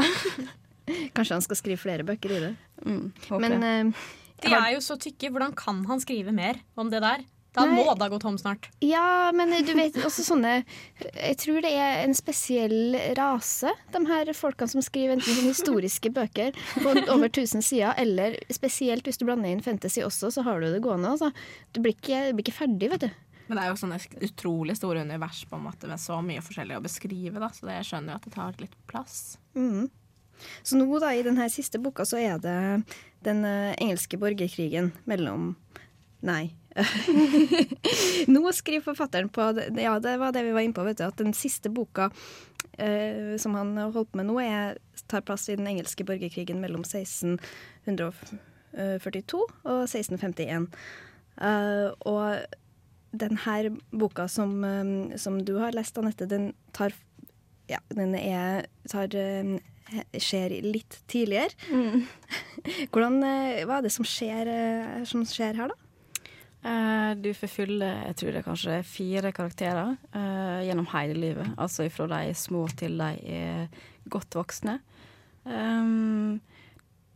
kanskje 1.16 1.36
han 1.36 1.44
skal 1.44 1.58
skrive 1.60 1.82
flere 1.82 2.06
bøker 2.08 2.32
i 2.32 2.40
det. 2.46 2.54
Mm, 2.86 3.08
Men 3.42 3.64
eh, 3.64 4.06
De 4.44 4.54
er 4.54 4.76
jo 4.76 4.84
så 4.86 5.00
tykke. 5.02 5.32
Hvordan 5.34 5.56
kan 5.58 5.84
han 5.90 6.04
skrive 6.04 6.36
mer 6.36 6.62
om 6.78 6.92
det 6.94 7.02
der? 7.06 7.26
Da 7.58 7.64
Nei. 7.66 7.80
må 7.80 7.86
det 7.90 8.06
ha 8.06 8.10
gått 8.12 8.22
tom 8.22 8.36
snart. 8.38 8.68
Ja, 8.86 9.32
men 9.34 9.50
du 9.66 9.72
vet 9.74 9.96
også 10.06 10.22
sånne 10.28 10.60
Jeg 11.02 11.38
tror 11.42 11.64
det 11.66 11.72
er 11.74 12.04
en 12.04 12.14
spesiell 12.18 12.94
rase, 13.18 13.72
de 13.94 14.02
her 14.06 14.30
folkene 14.38 14.70
som 14.70 14.84
skriver 14.86 15.16
enten 15.16 15.40
historiske 15.48 16.12
bøker 16.14 16.54
på 16.76 16.94
over 17.16 17.32
1000 17.32 17.66
sider, 17.66 17.96
eller 17.98 18.38
spesielt 18.54 19.08
hvis 19.10 19.18
du 19.18 19.26
blander 19.26 19.50
inn 19.50 19.64
fantasy 19.66 20.04
også, 20.06 20.30
så 20.36 20.46
har 20.46 20.62
du 20.62 20.70
det 20.70 20.84
gående. 20.86 21.16
Altså. 21.16 21.32
Du 21.74 21.82
blir 21.82 21.98
ikke, 21.98 22.28
blir 22.36 22.46
ikke 22.46 22.60
ferdig, 22.60 22.92
vet 22.94 23.08
du. 23.08 23.10
Men 23.48 23.58
det 23.58 23.64
er 23.64 23.72
jo 23.72 23.80
sånne 23.80 23.98
utrolig 24.28 24.76
store 24.78 25.06
univers 25.08 25.46
på 25.48 25.58
en 25.58 25.66
måte 25.70 25.90
med 25.90 26.02
så 26.04 26.20
mye 26.22 26.44
forskjellig 26.44 26.78
å 26.78 26.84
beskrive, 26.84 27.40
da, 27.42 27.50
så 27.56 27.70
det 27.70 27.80
jeg 27.80 27.90
skjønner 27.90 28.14
jo 28.14 28.20
at 28.20 28.28
det 28.28 28.36
tar 28.36 28.62
litt 28.62 28.76
plass. 28.92 29.22
Mhm. 29.58 29.88
Så 30.64 30.78
nå 30.80 31.00
da, 31.02 31.14
i 31.14 31.26
denne 31.26 31.50
siste 31.54 31.80
boka, 31.82 32.06
så 32.08 32.18
er 32.22 32.38
det 32.44 32.58
den 33.26 33.46
eh, 33.48 33.76
engelske 33.82 34.18
borgerkrigen 34.22 34.92
mellom 35.10 35.56
Nei. 36.26 36.56
nå 38.34 38.52
skriver 38.54 38.84
forfatteren 38.86 39.30
på 39.30 39.42
Ja, 39.78 40.00
det 40.02 40.18
var 40.18 40.32
det 40.34 40.44
vi 40.48 40.54
var 40.56 40.62
inne 40.66 40.74
på, 40.74 40.86
vet 40.88 40.98
du. 40.98 41.06
At 41.06 41.22
den 41.22 41.34
siste 41.38 41.70
boka 41.70 42.10
eh, 42.78 43.38
som 43.38 43.56
han 43.58 43.78
holdt 43.78 44.12
på 44.12 44.18
med 44.18 44.26
nå, 44.30 44.40
er, 44.42 44.78
tar 45.06 45.22
plass 45.26 45.50
i 45.50 45.56
den 45.60 45.68
engelske 45.70 46.04
borgerkrigen 46.08 46.62
mellom 46.64 46.82
1642 46.82 49.38
og 49.38 49.86
1651. 49.86 50.68
Uh, 51.38 51.94
og 52.10 52.26
den 53.12 53.38
her 53.46 53.70
boka 53.92 54.28
som, 54.28 54.64
eh, 54.64 55.18
som 55.18 55.46
du 55.46 55.58
har 55.62 55.72
lest, 55.72 55.98
Anette, 55.98 56.26
den 56.26 56.54
tar 56.74 56.94
ja, 57.68 57.80
den 57.90 58.16
er, 58.16 58.66
tar, 58.88 59.14
eh, 59.16 59.60
skjer 60.20 60.58
litt 60.66 61.02
tidligere. 61.10 61.54
Hvordan, 62.92 63.20
eh, 63.24 63.66
hva 63.68 63.80
er 63.80 63.88
det 63.88 63.94
som 63.96 64.08
skjer, 64.08 64.50
eh, 64.52 65.04
som 65.08 65.26
skjer 65.28 65.60
her, 65.62 65.74
da? 65.74 65.84
Eh, 66.68 67.12
du 67.22 67.30
forfyller 67.38 68.08
jeg 68.10 68.18
tror 68.20 68.34
det 68.34 68.42
er 68.42 68.48
kanskje 68.48 68.78
fire 68.88 69.32
karakterer 69.36 69.94
uh, 70.16 70.60
gjennom 70.66 70.88
hele 70.92 71.16
livet. 71.20 71.54
Altså 71.58 71.88
fra 71.94 72.10
de 72.12 72.32
er 72.32 72.38
små 72.38 72.66
til 72.80 72.98
de 73.00 73.12
er 73.24 73.86
godt 74.12 74.36
voksne. 74.36 74.80
Um, 75.46 76.42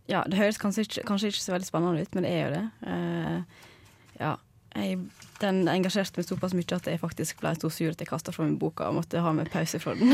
ja, 0.08 0.22
det 0.28 0.40
høres 0.40 0.60
kanskje 0.62 0.86
ikke, 0.86 1.04
kanskje 1.08 1.32
ikke 1.32 1.44
så 1.44 1.56
veldig 1.56 1.68
spennende 1.68 2.06
ut, 2.06 2.16
men 2.16 2.28
det 2.28 2.32
er 2.32 2.42
jo 2.46 2.54
det. 2.56 2.64
Uh, 2.86 3.68
ja, 4.22 4.32
jeg, 4.76 5.00
den 5.42 5.66
engasjerte 5.68 6.22
meg 6.22 6.30
såpass 6.30 6.56
mye 6.56 6.78
at 6.78 6.88
jeg 6.88 7.02
faktisk 7.02 7.42
ble 7.42 7.52
så 7.58 7.72
sur 7.74 7.92
at 7.92 8.00
jeg 8.00 8.08
kasta 8.08 8.32
fra 8.36 8.48
meg 8.48 8.60
boka 8.62 8.88
og 8.88 9.02
måtte 9.02 9.24
ha 9.24 9.34
med 9.36 9.52
pause 9.52 9.82
fra 9.84 9.98
den. 10.00 10.14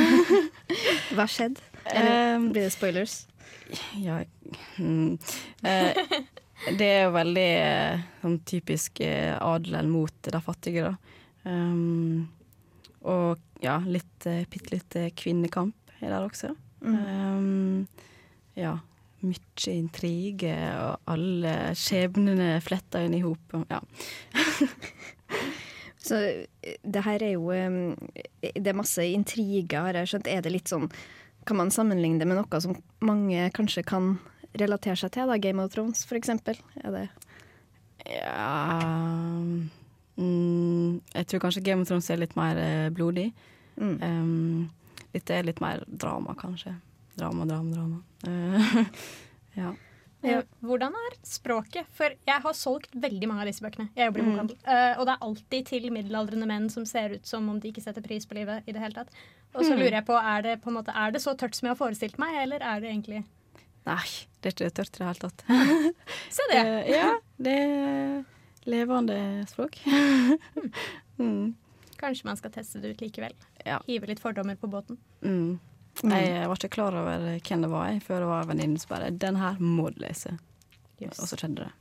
Hva 1.17 1.27
skjedde? 1.29 1.61
Eller 1.93 2.35
Um, 2.37 2.51
blir 2.51 2.67
det 2.67 2.73
spoilers? 2.75 3.27
Ja 4.01 4.21
mm, 4.77 5.17
eh, 5.63 5.97
Det 6.77 6.87
er 6.87 7.03
jo 7.05 7.13
veldig 7.15 7.49
eh, 7.61 8.05
sånn 8.21 8.39
typisk 8.49 9.01
eh, 9.05 9.35
adelen 9.37 9.91
mot 9.93 10.13
de 10.25 10.41
fattige, 10.41 10.89
da. 10.89 11.13
Um, 11.47 12.27
og 13.07 13.39
ja, 13.63 13.77
litt, 13.85 14.25
eh, 14.27 14.43
bitte 14.49 14.73
litt 14.73 14.97
kvinnekamp 15.21 15.93
er 16.01 16.09
der 16.09 16.25
også. 16.25 16.55
Um, 16.81 17.85
ja. 18.57 18.77
Mye 19.25 19.71
intrige, 19.73 20.53
og 20.77 21.09
alle 21.09 21.53
skjebnene 21.77 22.57
fletta 22.61 23.01
inn 23.05 23.15
i 23.17 23.23
hop. 23.23 23.55
Ja. 23.69 23.79
Så 26.07 26.19
det 26.63 27.01
her 27.03 27.23
er 27.25 27.33
jo 27.33 27.49
Det 27.49 28.69
er 28.69 28.77
masse 28.77 29.03
intriger, 29.09 29.87
har 29.87 29.97
jeg 29.97 30.11
skjønt. 30.11 30.29
Er 30.29 30.45
det 30.45 30.53
litt 30.53 30.69
sånn 30.69 30.85
Kan 31.47 31.57
man 31.61 31.71
sammenligne 31.71 32.19
det 32.19 32.27
med 32.27 32.39
noe 32.41 32.59
som 32.63 32.75
mange 32.99 33.47
kanskje 33.55 33.85
kan 33.87 34.17
relatere 34.57 34.97
seg 34.99 35.13
til? 35.15 35.29
da? 35.29 35.37
Game 35.39 35.63
of 35.63 35.71
Thrones, 35.71 36.03
for 36.07 36.19
eksempel. 36.19 36.59
Er 36.83 36.93
det 36.93 37.05
ja 38.07 39.41
mm, 40.15 41.01
Jeg 41.13 41.27
tror 41.27 41.41
kanskje 41.43 41.63
Game 41.65 41.83
of 41.83 41.89
Thrones 41.89 42.09
er 42.13 42.21
litt 42.21 42.35
mer 42.39 42.59
eh, 42.61 42.89
blodig. 42.93 43.31
mm. 43.75 43.95
Um, 44.03 44.69
dette 45.15 45.33
er 45.33 45.47
litt 45.47 45.61
mer 45.63 45.81
drama, 45.87 46.35
kanskje. 46.37 46.75
Drama, 47.17 47.45
drama, 47.49 47.73
drama. 47.73 48.01
Uh, 48.27 48.83
ja. 49.61 49.71
Ja. 50.25 50.39
Eh, 50.39 50.43
Hvordan 50.65 50.95
er 50.97 51.15
språket? 51.23 51.85
For 51.93 52.09
jeg 52.25 52.41
har 52.41 52.53
solgt 52.57 52.95
veldig 52.97 53.27
mange 53.29 53.41
av 53.43 53.47
disse 53.51 53.61
bøkene. 53.61 53.89
Jeg 53.95 54.07
jobber 54.09 54.19
i 54.19 54.23
Mm. 54.23 54.31
bokhandel. 54.31 54.57
Eh, 54.65 54.99
og 54.99 55.05
det 55.05 55.13
er 55.13 55.25
alltid 55.27 55.65
til 55.67 55.89
middelaldrende 55.93 56.47
menn 56.47 56.69
som 56.73 56.85
ser 56.85 57.09
ut 57.15 57.25
som 57.25 57.47
om 57.49 57.59
de 57.59 57.71
ikke 57.71 57.83
setter 57.83 58.01
pris 58.01 58.25
på 58.25 58.33
livet 58.35 58.63
i 58.67 58.71
det 58.73 58.81
hele 58.81 58.93
tatt. 58.93 59.09
Og 59.53 59.61
Mm. 59.61 59.67
så 59.69 59.75
lurer 59.77 59.91
jeg 59.91 60.05
på, 60.05 60.17
er 60.21 60.41
det, 60.41 60.61
på 60.61 60.71
måte, 60.73 60.91
er 60.95 61.11
det 61.11 61.21
så 61.21 61.35
tørt 61.37 61.53
som 61.55 61.67
jeg 61.67 61.75
har 61.77 61.85
forestilt 61.87 62.17
meg, 62.17 62.35
eller 62.43 62.57
er 62.61 62.79
det 62.81 62.89
egentlig 62.89 63.23
Nei, 63.85 64.03
det 64.41 64.49
er 64.51 64.65
ikke 64.67 64.73
tørt 64.75 64.95
i 64.95 64.99
det 64.99 65.07
hele 65.07 65.21
tatt. 65.21 65.43
Se 66.29 66.41
det! 66.51 66.65
Uh, 66.65 66.89
ja, 66.91 67.19
det 67.39 67.53
er 67.55 68.25
levende 68.65 69.47
språk. 69.47 69.77
mm. 71.19 71.55
Kanskje 71.97 72.25
man 72.25 72.35
skal 72.37 72.51
teste 72.51 72.81
det 72.81 72.91
ut 72.95 73.01
likevel. 73.01 73.31
Ja. 73.65 73.79
Hive 73.87 74.07
litt 74.07 74.19
fordommer 74.19 74.55
på 74.59 74.67
båten. 74.69 74.97
Mm. 75.23 75.59
Jeg 76.03 76.49
var 76.49 76.59
ikke 76.59 76.75
klar 76.75 76.95
over 76.97 77.23
hvem 77.41 77.63
det 77.63 77.71
var, 77.71 77.87
jeg, 77.89 78.03
før 78.05 78.21
det 78.21 78.29
var 78.29 78.43
en 78.43 78.51
venninne 78.51 78.81
som 78.81 78.91
bare 78.91 79.09
'Den 79.11 79.39
her 79.41 79.57
må 79.59 79.89
du 79.89 80.03
lese'. 80.03 80.37
Yes. 80.97 81.19
Og 81.21 81.29
så 81.29 81.37
skjedde 81.37 81.67
det. 81.67 81.71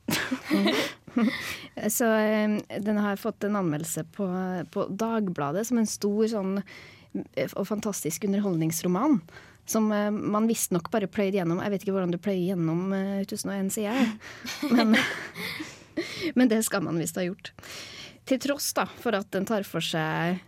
Så 1.96 2.04
um, 2.04 2.58
den 2.84 2.98
har 3.00 3.16
fått 3.16 3.44
en 3.44 3.56
anmeldelse 3.56 4.04
på, 4.12 4.26
på 4.70 4.84
Dagbladet 4.92 5.64
som 5.66 5.80
en 5.80 5.88
stor 5.88 6.26
sånn 6.28 6.58
eh, 6.60 7.48
og 7.56 7.64
fantastisk 7.70 8.26
underholdningsroman. 8.28 9.22
Som 9.66 9.88
uh, 9.88 10.12
man 10.12 10.48
visstnok 10.50 10.90
bare 10.92 11.08
pløyd 11.08 11.38
gjennom. 11.38 11.62
Jeg 11.64 11.72
vet 11.72 11.86
ikke 11.86 11.96
hvordan 11.96 12.12
du 12.12 12.20
pløyer 12.20 12.52
gjennom 12.52 12.92
uh, 12.92 13.22
1001 13.24 13.72
sider, 13.78 14.12
men, 14.76 14.98
men 16.36 16.52
det 16.52 16.60
skal 16.68 16.84
man 16.84 17.00
visst 17.00 17.16
ha 17.16 17.24
gjort. 17.24 17.54
Til 18.28 18.42
tross 18.42 18.68
da, 18.76 18.84
for 19.00 19.16
at 19.16 19.32
den 19.32 19.48
tar 19.48 19.64
for 19.64 19.84
seg 19.84 20.42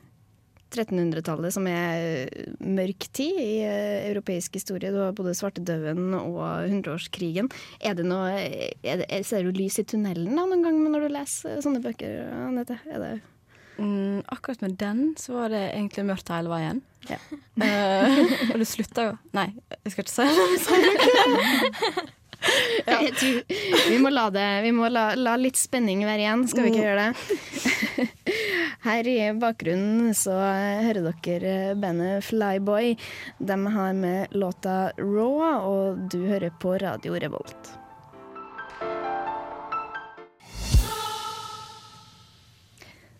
1300-tallet, 0.74 1.54
som 1.54 1.66
er 1.70 2.26
eh, 2.26 2.50
mørk 2.60 3.08
tid 3.16 3.38
i 3.40 3.52
eh, 3.66 4.10
europeisk 4.10 4.58
historie. 4.58 4.92
Du 4.92 5.00
har 5.00 5.16
både 5.16 5.36
svartedauden 5.38 6.12
og 6.18 6.42
hundreårskrigen. 6.68 7.50
Er 7.80 7.96
det 7.98 8.06
noe, 8.08 8.28
er 8.82 9.02
det, 9.02 9.08
ser 9.28 9.46
du 9.46 9.56
lys 9.56 9.80
i 9.80 9.86
tunnelen 9.88 10.34
da, 10.34 10.44
noen 10.44 10.66
gang 10.66 10.78
når 10.84 11.08
du 11.08 11.16
leser 11.16 11.64
sånne 11.64 11.82
bøker, 11.84 12.22
Anette? 12.48 12.80
Er 12.90 13.04
det 13.04 13.16
Mm, 13.78 14.24
akkurat 14.26 14.60
med 14.60 14.72
den 14.74 15.14
så 15.18 15.36
var 15.36 15.52
det 15.54 15.60
egentlig 15.70 16.02
mørkt 16.08 16.32
hele 16.34 16.50
veien. 16.50 16.80
Ja. 17.06 17.18
uh, 17.62 18.16
og 18.50 18.56
det 18.58 18.66
slutta 18.66 19.04
jo 19.06 19.12
Nei, 19.38 19.52
jeg 19.84 19.92
skal 19.94 20.02
ikke 20.02 20.16
si 20.16 20.24
det. 20.82 22.08
Ja. 22.86 23.00
tror 23.18 23.90
Vi 23.90 23.96
må 23.98 24.12
la 24.14 24.28
det 24.30 24.46
Vi 24.62 24.70
må 24.74 24.86
la, 24.92 25.08
la 25.18 25.32
litt 25.40 25.58
spenning 25.58 26.04
være 26.06 26.22
igjen, 26.22 26.44
skal 26.46 26.66
vi 26.66 26.70
ikke 26.70 26.84
gjøre 26.86 27.06
det? 27.08 27.14
Her 28.84 29.08
i 29.08 29.18
bakgrunnen 29.40 30.14
så 30.16 30.36
hører 30.84 31.10
dere 31.24 31.74
bandet 31.80 32.24
Flyboy. 32.28 32.94
De 33.38 33.58
har 33.78 33.92
med 33.98 34.38
låta 34.38 34.78
Raw, 34.98 35.42
og 35.58 36.08
du 36.12 36.24
hører 36.26 36.54
på 36.60 36.78
Radio 36.82 37.18
Revolt. 37.18 37.78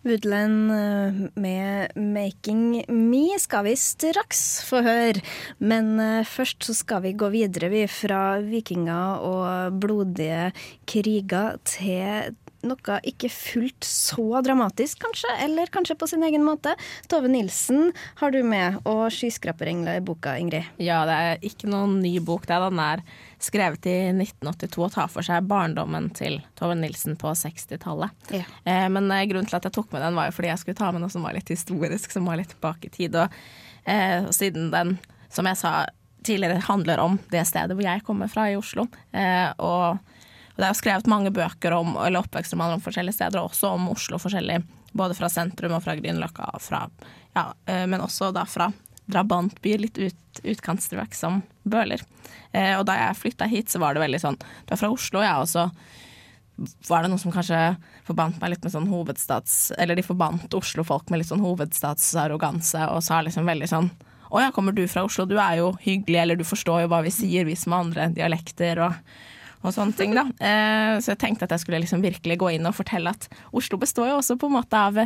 Woodland 0.09 0.71
eh, 0.73 1.29
med 1.35 1.93
'Making 1.95 2.85
Me' 2.89 3.39
skal 3.39 3.67
vi 3.67 3.75
straks 3.77 4.63
få 4.65 4.83
høre. 4.87 5.23
Men 5.59 5.99
eh, 6.01 6.25
først 6.25 6.65
så 6.65 6.75
skal 6.75 7.03
vi 7.05 7.17
gå 7.19 7.29
videre 7.35 7.69
vi 7.73 7.85
fra 7.91 8.39
vikinger 8.41 9.25
og 9.27 9.81
blodige 9.83 10.53
kriger 10.89 11.59
til 11.65 12.37
noe 12.67 12.99
ikke 13.07 13.31
fullt 13.31 13.87
så 13.87 14.41
dramatisk, 14.45 14.99
kanskje, 15.05 15.31
eller 15.45 15.71
kanskje 15.73 15.97
på 15.99 16.09
sin 16.11 16.25
egen 16.27 16.45
måte. 16.47 16.75
Tove 17.11 17.31
Nilsen 17.31 17.93
har 18.19 18.35
du 18.35 18.43
med, 18.43 18.81
og 18.85 19.09
'Skyskraperengler' 19.15 20.01
i 20.01 20.05
boka, 20.05 20.37
Ingrid. 20.39 20.67
Ja, 20.83 21.05
det 21.07 21.17
er 21.17 21.45
ikke 21.47 21.71
noen 21.71 22.01
ny 22.03 22.19
bok. 22.19 22.47
Det 22.47 22.57
er 22.57 22.69
Den 22.69 22.83
der 22.83 23.03
skrevet 23.39 23.87
i 23.87 24.11
1982 24.11 24.85
og 24.85 24.93
tar 24.93 25.09
for 25.09 25.23
seg 25.23 25.47
barndommen 25.47 26.11
til 26.15 26.41
Tove 26.59 26.75
Nilsen 26.75 27.17
på 27.17 27.31
60-tallet. 27.31 28.11
Ja. 28.35 28.45
Eh, 28.65 28.89
men 28.89 29.11
eh, 29.11 29.27
grunnen 29.31 29.47
til 29.47 29.57
at 29.57 29.65
jeg 29.65 29.73
tok 29.73 29.93
med 29.93 30.03
den, 30.03 30.19
var 30.19 30.27
jo 30.27 30.37
fordi 30.37 30.49
jeg 30.49 30.59
skulle 30.59 30.81
ta 30.81 30.91
med 30.93 31.05
noe 31.05 31.13
som 31.13 31.23
var 31.23 31.37
litt 31.39 31.49
historisk, 31.49 32.11
som 32.11 32.27
var 32.27 32.41
litt 32.41 32.59
bak 32.61 32.85
i 32.85 32.91
tid. 32.91 33.15
Og, 33.15 33.39
eh, 33.85 34.25
og 34.27 34.35
siden 34.35 34.73
den, 34.75 34.99
som 35.31 35.47
jeg 35.47 35.57
sa 35.57 35.87
tidligere, 36.27 36.61
handler 36.67 36.99
om 36.99 37.19
det 37.31 37.47
stedet 37.47 37.77
hvor 37.77 37.87
jeg 37.87 38.05
kommer 38.07 38.31
fra, 38.31 38.49
i 38.51 38.59
Oslo. 38.59 38.89
Eh, 39.13 39.49
og, 39.59 39.99
og 40.59 40.65
det 40.65 40.69
er 40.73 40.75
skrevet 40.75 41.07
mange 41.07 41.31
bøker 41.31 41.71
om, 41.77 41.93
eller 42.03 42.19
oppvekstromaner 42.25 42.75
om 42.75 42.83
forskjellige 42.83 43.15
steder, 43.15 43.39
og 43.39 43.53
også 43.53 43.69
om 43.77 43.85
Oslo 43.93 44.19
forskjellig. 44.19 44.57
Både 44.99 45.15
fra 45.15 45.29
sentrum 45.31 45.77
og 45.77 45.85
fra 45.85 45.95
Grünerløkka, 45.95 46.49
ja, 47.37 47.45
eh, 47.71 47.85
men 47.87 48.03
også 48.03 48.33
da 48.35 48.43
fra 48.49 48.67
drabantbyer, 49.07 49.79
litt 49.79 50.01
ut, 50.03 50.41
utkantstrøk 50.43 51.15
som 51.15 51.45
Bøler. 51.63 52.03
Eh, 52.51 52.75
og 52.75 52.89
da 52.89 52.97
jeg 52.99 53.21
flytta 53.21 53.47
hit, 53.47 53.71
så 53.71 53.79
var 53.79 53.95
det 53.95 54.03
veldig 54.03 54.21
sånn 54.21 54.41
Du 54.41 54.75
er 54.75 54.81
fra 54.81 54.91
Oslo, 54.91 55.23
ja, 55.23 55.39
og 55.39 55.47
så 55.47 55.69
var 56.89 57.05
det 57.05 57.13
noe 57.13 57.23
som 57.23 57.31
kanskje 57.31 57.63
forbandt 58.09 58.41
meg 58.43 58.57
litt 58.57 58.67
med 58.67 58.75
sånn 58.75 58.91
hovedstats... 58.91 59.71
Eller 59.79 59.95
de 59.95 60.03
forbandt 60.03 60.59
Oslo-folk 60.59 61.13
med 61.13 61.23
litt 61.23 61.31
sånn 61.31 61.45
hovedstatsarroganse, 61.45 62.83
og 62.91 63.05
sa 63.07 63.23
liksom 63.23 63.47
veldig 63.47 63.71
sånn 63.71 63.93
Å 64.29 64.43
ja, 64.43 64.51
kommer 64.51 64.75
du 64.75 64.83
fra 64.91 65.07
Oslo? 65.07 65.29
Du 65.31 65.39
er 65.39 65.61
jo 65.63 65.71
hyggelig, 65.85 66.19
eller 66.25 66.41
du 66.41 66.43
forstår 66.49 66.83
jo 66.83 66.91
hva 66.91 67.05
vi 67.07 67.15
sier, 67.15 67.47
vi 67.47 67.55
som 67.57 67.77
har 67.77 67.87
andre 67.87 68.11
dialekter, 68.19 68.83
og, 68.89 68.99
og 69.59 69.75
sånne 69.75 69.97
ting, 69.99 70.15
da. 70.15 70.25
Eh, 70.39 70.99
så 71.03 71.13
jeg 71.13 71.21
tenkte 71.23 71.49
at 71.49 71.55
jeg 71.55 71.65
skulle 71.65 71.81
liksom 71.83 72.03
virkelig 72.05 72.39
gå 72.39 72.53
inn 72.55 72.69
og 72.69 72.77
fortelle 72.77 73.11
at 73.11 73.27
Oslo 73.57 73.81
består 73.81 74.13
jo 74.13 74.19
også 74.21 74.39
på 74.39 74.51
en 74.51 74.55
måte 74.55 74.79
av 74.79 75.01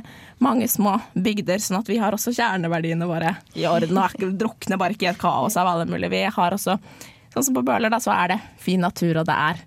mange 0.44 0.68
små 0.68 0.98
bygder, 1.14 1.62
sånn 1.62 1.80
at 1.80 1.88
vi 1.88 1.96
har 2.02 2.12
også 2.12 2.34
kjerneverdiene 2.36 3.08
våre 3.08 3.36
i 3.56 3.64
orden, 3.68 3.96
og 3.96 4.04
er 4.04 4.18
ikke, 4.18 4.34
drukner 4.42 4.80
bare 4.80 4.96
ikke 4.96 5.08
i 5.08 5.12
et 5.14 5.22
kaos 5.22 5.56
av 5.60 5.72
alle 5.72 5.88
mulige. 5.88 6.12
Vi 6.12 6.26
har 6.36 6.58
også 6.58 6.78
Sånn 7.32 7.46
som 7.46 7.54
på 7.56 7.62
Bøler, 7.64 7.88
da, 7.88 7.96
så 7.96 8.12
er 8.12 8.34
det 8.34 8.42
fin 8.60 8.82
natur, 8.84 9.16
og 9.22 9.24
det 9.24 9.32
er 9.32 9.60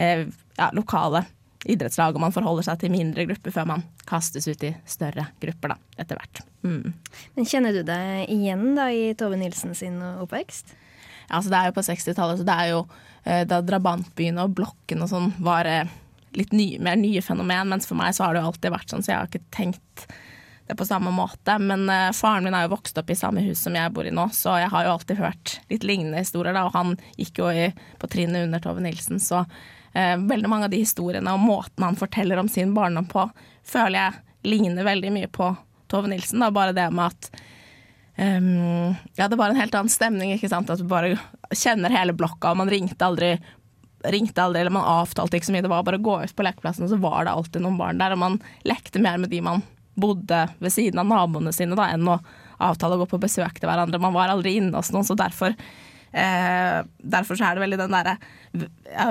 eh, 0.00 0.22
ja, 0.56 0.70
lokale 0.72 1.26
idrettslag, 1.68 2.16
og 2.16 2.22
man 2.22 2.32
forholder 2.32 2.64
seg 2.64 2.80
til 2.80 2.94
mindre 2.94 3.26
grupper 3.28 3.52
før 3.52 3.66
man 3.68 3.84
kastes 4.08 4.48
ut 4.48 4.64
i 4.64 4.72
større 4.88 5.26
grupper 5.42 5.74
da, 5.74 5.76
etter 6.00 6.16
hvert. 6.16 6.40
Mm. 6.64 6.94
Men 7.36 7.48
kjenner 7.48 7.76
du 7.76 7.82
deg 7.84 8.32
igjen 8.32 8.72
da 8.78 8.88
i 8.88 9.10
Tove 9.20 9.36
Nilsen 9.40 9.76
sin 9.76 10.00
oppvekst? 10.00 10.72
Ja, 10.72 11.38
altså 11.38 11.52
det 11.52 11.60
er 11.60 11.68
jo 11.68 11.76
på 11.76 11.86
60-tallet, 11.90 12.40
så 12.40 12.48
det 12.48 12.56
er 12.56 12.72
jo 12.72 12.80
eh, 12.80 13.09
da 13.22 13.60
drabantbyene 13.60 14.46
og 14.46 14.54
blokken 14.56 15.04
og 15.04 15.10
sånn 15.10 15.32
var 15.44 15.68
eh, 15.68 15.90
litt 16.36 16.52
ny, 16.52 16.78
mer 16.78 16.96
nye 16.96 17.22
fenomen, 17.22 17.68
mens 17.68 17.88
for 17.88 17.98
meg 17.98 18.14
så 18.14 18.26
har 18.26 18.34
det 18.34 18.42
jo 18.42 18.50
alltid 18.50 18.74
vært 18.74 18.92
sånn, 18.92 19.02
så 19.04 19.12
jeg 19.12 19.18
har 19.18 19.30
ikke 19.30 19.54
tenkt 19.54 20.06
det 20.70 20.76
på 20.78 20.86
samme 20.86 21.10
måte. 21.10 21.56
Men 21.58 21.88
uh, 21.90 22.12
faren 22.14 22.46
min 22.46 22.54
er 22.54 22.66
jo 22.66 22.74
vokst 22.76 22.98
opp 23.00 23.10
i 23.10 23.18
samme 23.18 23.42
hus 23.42 23.64
som 23.66 23.74
jeg 23.74 23.92
bor 23.94 24.06
i 24.06 24.14
nå, 24.14 24.28
så 24.34 24.54
jeg 24.62 24.70
har 24.70 24.86
jo 24.86 24.94
alltid 24.94 25.20
hørt 25.20 25.56
litt 25.72 25.86
lignende 25.86 26.22
historier, 26.22 26.54
da, 26.54 26.68
og 26.68 26.76
han 26.76 26.96
gikk 27.18 27.42
jo 27.42 27.50
i, 27.50 27.68
på 27.98 28.10
trinnet 28.12 28.46
under 28.46 28.62
Tove 28.62 28.84
Nilsen, 28.84 29.22
så 29.22 29.42
uh, 29.42 30.16
veldig 30.20 30.50
mange 30.50 30.70
av 30.70 30.74
de 30.74 30.82
historiene 30.84 31.34
og 31.34 31.42
måten 31.42 31.88
han 31.88 31.98
forteller 31.98 32.40
om 32.40 32.50
sin 32.50 32.74
barndom 32.76 33.10
på, 33.10 33.26
føler 33.66 33.98
jeg 33.98 34.50
ligner 34.54 34.86
veldig 34.86 35.14
mye 35.18 35.30
på 35.30 35.52
Tove 35.90 36.12
Nilsen, 36.12 36.42
da, 36.44 36.52
bare 36.54 36.76
det 36.76 36.86
med 36.94 37.10
at 37.10 37.42
um, 38.16 38.94
ja, 39.16 39.28
det 39.28 39.38
var 39.38 39.50
en 39.50 39.60
helt 39.60 39.74
annen 39.74 39.92
stemning, 39.92 40.34
ikke 40.34 40.50
sant. 40.50 40.70
At 40.72 40.82
du 40.82 40.88
bare 40.90 41.16
kjenner 41.54 41.92
hele 41.94 42.14
blokka, 42.16 42.52
og 42.52 42.62
man 42.62 42.72
ringte 42.72 43.06
aldri 43.06 43.34
ringte 44.00 44.40
aldri, 44.40 44.62
eller 44.62 44.72
man 44.72 44.86
avtalte 44.88 45.36
ikke 45.36 45.50
så 45.50 45.52
mye. 45.52 45.64
Det 45.64 45.72
var 45.72 45.84
bare 45.84 45.98
å 46.00 46.04
gå 46.04 46.14
ut 46.24 46.32
på 46.36 46.44
lekeplassen, 46.46 46.86
og 46.86 46.92
så 46.92 46.98
var 47.02 47.26
det 47.26 47.34
alltid 47.34 47.64
noen 47.64 47.76
barn 47.76 48.00
der. 48.00 48.14
Og 48.16 48.22
man 48.22 48.38
lekte 48.64 49.02
mer 49.02 49.20
med 49.20 49.32
de 49.32 49.42
man 49.44 49.60
bodde 50.00 50.46
ved 50.62 50.72
siden 50.72 51.02
av 51.02 51.08
naboene 51.10 51.52
sine 51.52 51.76
da, 51.76 51.90
enn 51.92 52.08
å 52.08 52.16
avtale 52.60 52.96
å 52.96 53.02
gå 53.02 53.10
på 53.10 53.20
besøk 53.20 53.60
til 53.60 53.68
hverandre. 53.68 54.00
Man 54.00 54.16
var 54.16 54.32
aldri 54.32 54.56
inne 54.60 54.76
hos 54.78 54.92
noen, 54.94 55.04
så 55.04 55.16
derfor 55.18 55.56
eh, 56.12 56.78
Derfor 57.14 57.38
så 57.38 57.48
er 57.48 57.56
det 57.56 57.64
veldig 57.64 57.80
den 57.80 57.96
derre 57.96 58.16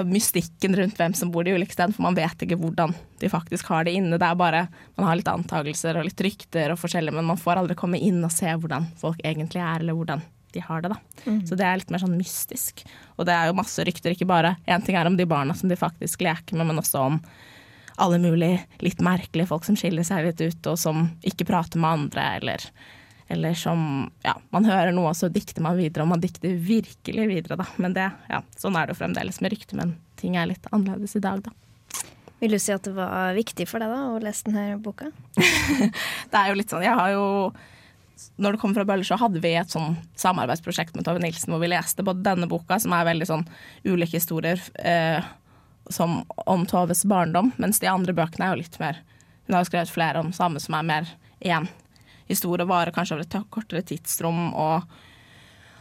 mystikken 0.07 0.75
rundt 0.75 0.97
hvem 0.99 1.13
som 1.15 1.31
bor 1.31 1.45
de 1.47 1.53
ulike 1.55 1.75
stedene, 1.75 1.95
for 1.95 2.03
man 2.03 2.17
vet 2.17 2.43
ikke 2.43 2.57
hvordan 2.59 2.95
de 3.21 3.29
faktisk 3.31 3.69
har 3.71 3.87
det 3.87 3.95
inne. 3.95 4.17
Det 4.19 4.27
er 4.27 4.39
bare 4.39 4.65
Man 4.97 5.07
har 5.07 5.19
litt 5.19 5.31
antakelser 5.31 5.99
og 5.99 6.09
litt 6.09 6.25
rykter 6.25 6.73
og 6.73 6.81
forskjellig, 6.81 7.13
men 7.15 7.27
man 7.29 7.39
får 7.39 7.61
aldri 7.61 7.77
komme 7.79 8.01
inn 8.01 8.19
og 8.25 8.33
se 8.35 8.51
hvordan 8.51 8.89
folk 8.99 9.21
egentlig 9.23 9.63
er, 9.63 9.79
eller 9.79 9.95
hvordan 9.95 10.25
de 10.53 10.63
har 10.65 10.81
det, 10.81 10.89
da. 10.89 10.97
Mm. 11.25 11.43
Så 11.47 11.55
det 11.55 11.65
er 11.65 11.77
litt 11.77 11.91
mer 11.93 12.01
sånn 12.01 12.17
mystisk. 12.17 12.83
Og 13.17 13.27
det 13.29 13.35
er 13.35 13.49
jo 13.49 13.57
masse 13.57 13.83
rykter, 13.85 14.15
ikke 14.15 14.29
bare 14.29 14.55
én 14.65 14.83
ting 14.85 14.97
er 14.97 15.07
om 15.07 15.17
de 15.17 15.27
barna 15.29 15.53
som 15.55 15.69
de 15.69 15.77
faktisk 15.77 16.23
leker 16.25 16.57
med, 16.57 16.71
men 16.71 16.81
også 16.81 17.05
om 17.05 17.19
alle 17.99 18.19
mulige 18.21 18.63
litt 18.83 19.01
merkelige 19.03 19.49
folk 19.49 19.67
som 19.67 19.77
skiller 19.77 20.07
seg 20.07 20.25
litt 20.25 20.41
ut, 20.41 20.71
og 20.71 20.79
som 20.79 21.09
ikke 21.27 21.47
prater 21.49 21.81
med 21.81 21.99
andre, 21.99 22.25
eller, 22.39 22.65
eller 23.29 23.53
som 23.53 24.09
Ja, 24.25 24.35
man 24.49 24.65
hører 24.65 24.91
noe, 24.95 25.11
og 25.11 25.17
så 25.17 25.29
dikter 25.29 25.61
man 25.61 25.77
videre, 25.77 26.03
og 26.03 26.11
man 26.11 26.21
dikter 26.23 26.53
virkelig 26.53 27.27
videre, 27.29 27.59
da. 27.61 27.67
Men 27.77 27.95
det, 27.95 28.09
ja, 28.29 28.41
sånn 28.57 28.77
er 28.79 28.87
det 28.87 28.95
jo 28.95 29.01
fremdeles 29.03 29.37
med 29.43 29.53
rykter, 29.53 29.77
men 29.77 29.95
ting 30.19 30.37
er 30.37 30.49
litt 30.49 30.65
annerledes 30.73 31.13
i 31.19 31.23
dag, 31.23 31.43
da. 31.45 31.53
Vil 32.39 32.55
du 32.55 32.59
si 32.61 32.71
at 32.73 32.85
det 32.87 32.95
var 32.95 33.35
viktig 33.35 33.67
for 33.67 33.83
deg 33.83 33.91
da, 33.91 33.99
å 34.13 34.21
lese 34.23 34.47
denne 34.47 34.79
boka? 34.81 35.11
det 36.31 36.39
er 36.39 36.49
jo 36.49 36.57
litt 36.57 36.71
sånn, 36.71 36.85
jeg 36.87 36.95
har 36.97 37.13
jo 37.13 37.27
når 38.39 38.55
det 38.55 38.59
kom 38.59 38.73
fra 38.75 38.83
Bøller, 38.83 39.07
så 39.07 39.15
hadde 39.19 39.39
vi 39.43 39.53
et 39.55 39.71
sånn 39.71 39.93
samarbeidsprosjekt 40.19 40.95
med 40.97 41.05
Tove 41.07 41.21
Nilsen 41.23 41.53
hvor 41.53 41.61
vi 41.61 41.69
leste 41.71 42.03
både 42.03 42.25
denne 42.25 42.49
boka, 42.51 42.79
som 42.81 42.91
er 42.95 43.07
veldig 43.07 43.27
sånn 43.29 43.45
ulike 43.87 44.17
historier 44.17 44.59
eh, 44.83 45.23
som, 45.93 46.23
om 46.49 46.65
Toves 46.67 47.05
barndom, 47.07 47.53
mens 47.61 47.79
de 47.79 47.87
andre 47.91 48.15
bøkene 48.15 48.47
er 48.47 48.55
jo 48.55 48.63
litt 48.63 48.79
mer 48.81 48.99
Hun 49.45 49.55
har 49.55 49.63
jo 49.63 49.69
skrevet 49.71 49.93
flere 49.93 50.19
om 50.21 50.33
samme 50.35 50.59
som 50.59 50.75
er 50.77 50.89
mer 50.89 51.13
én 51.39 51.69
historie, 52.29 52.67
varer 52.69 52.95
kanskje 52.95 53.17
over 53.17 53.25
et 53.27 53.39
kortere 53.53 53.85
tidsrom. 53.85 54.49
og 54.53 54.99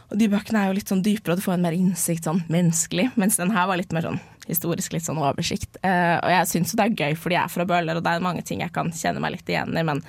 og 0.09 0.17
de 0.17 0.25
bøkene 0.25 0.63
er 0.63 0.71
jo 0.71 0.77
litt 0.79 0.89
sånn 0.89 1.03
dypere, 1.05 1.35
og 1.35 1.37
du 1.37 1.45
får 1.45 1.53
en 1.53 1.65
mer 1.67 1.75
innsikt 1.77 2.25
sånn 2.25 2.41
menneskelig. 2.49 3.11
Mens 3.21 3.37
den 3.37 3.51
her 3.53 3.67
var 3.69 3.77
litt 3.77 3.91
mer 3.93 4.07
sånn 4.07 4.17
historisk, 4.49 4.95
litt 4.95 5.05
sånn 5.05 5.21
oversikt. 5.21 5.77
Uh, 5.83 6.17
og 6.17 6.31
jeg 6.33 6.49
syns 6.49 6.73
jo 6.73 6.79
det 6.79 6.87
er 6.87 6.97
gøy 6.97 7.17
fordi 7.19 7.37
jeg 7.37 7.45
er 7.45 7.53
fra 7.53 7.65
Bøler, 7.69 7.99
og 7.99 8.05
det 8.05 8.15
er 8.15 8.25
mange 8.25 8.41
ting 8.45 8.63
jeg 8.63 8.73
kan 8.73 8.89
kjenne 8.89 9.21
meg 9.21 9.35
litt 9.35 9.51
igjen 9.53 9.77
i. 9.77 9.85
Men 9.85 10.01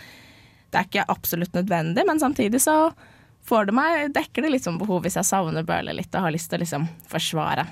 det 0.72 0.80
er 0.80 0.88
ikke 0.88 1.04
absolutt 1.12 1.52
nødvendig, 1.58 2.06
men 2.08 2.22
samtidig 2.22 2.62
så 2.64 2.78
får 3.50 3.68
det 3.68 3.76
meg, 3.76 4.06
dekker 4.16 4.46
det 4.46 4.54
litt 4.54 4.64
sånn 4.64 4.80
behov 4.80 5.04
hvis 5.04 5.18
jeg 5.20 5.28
savner 5.28 5.68
Bøler 5.68 5.96
litt 5.96 6.14
og 6.14 6.28
har 6.28 6.32
lyst 6.32 6.48
til 6.52 6.60
å 6.60 6.64
liksom 6.64 6.88
forsvare 7.10 7.66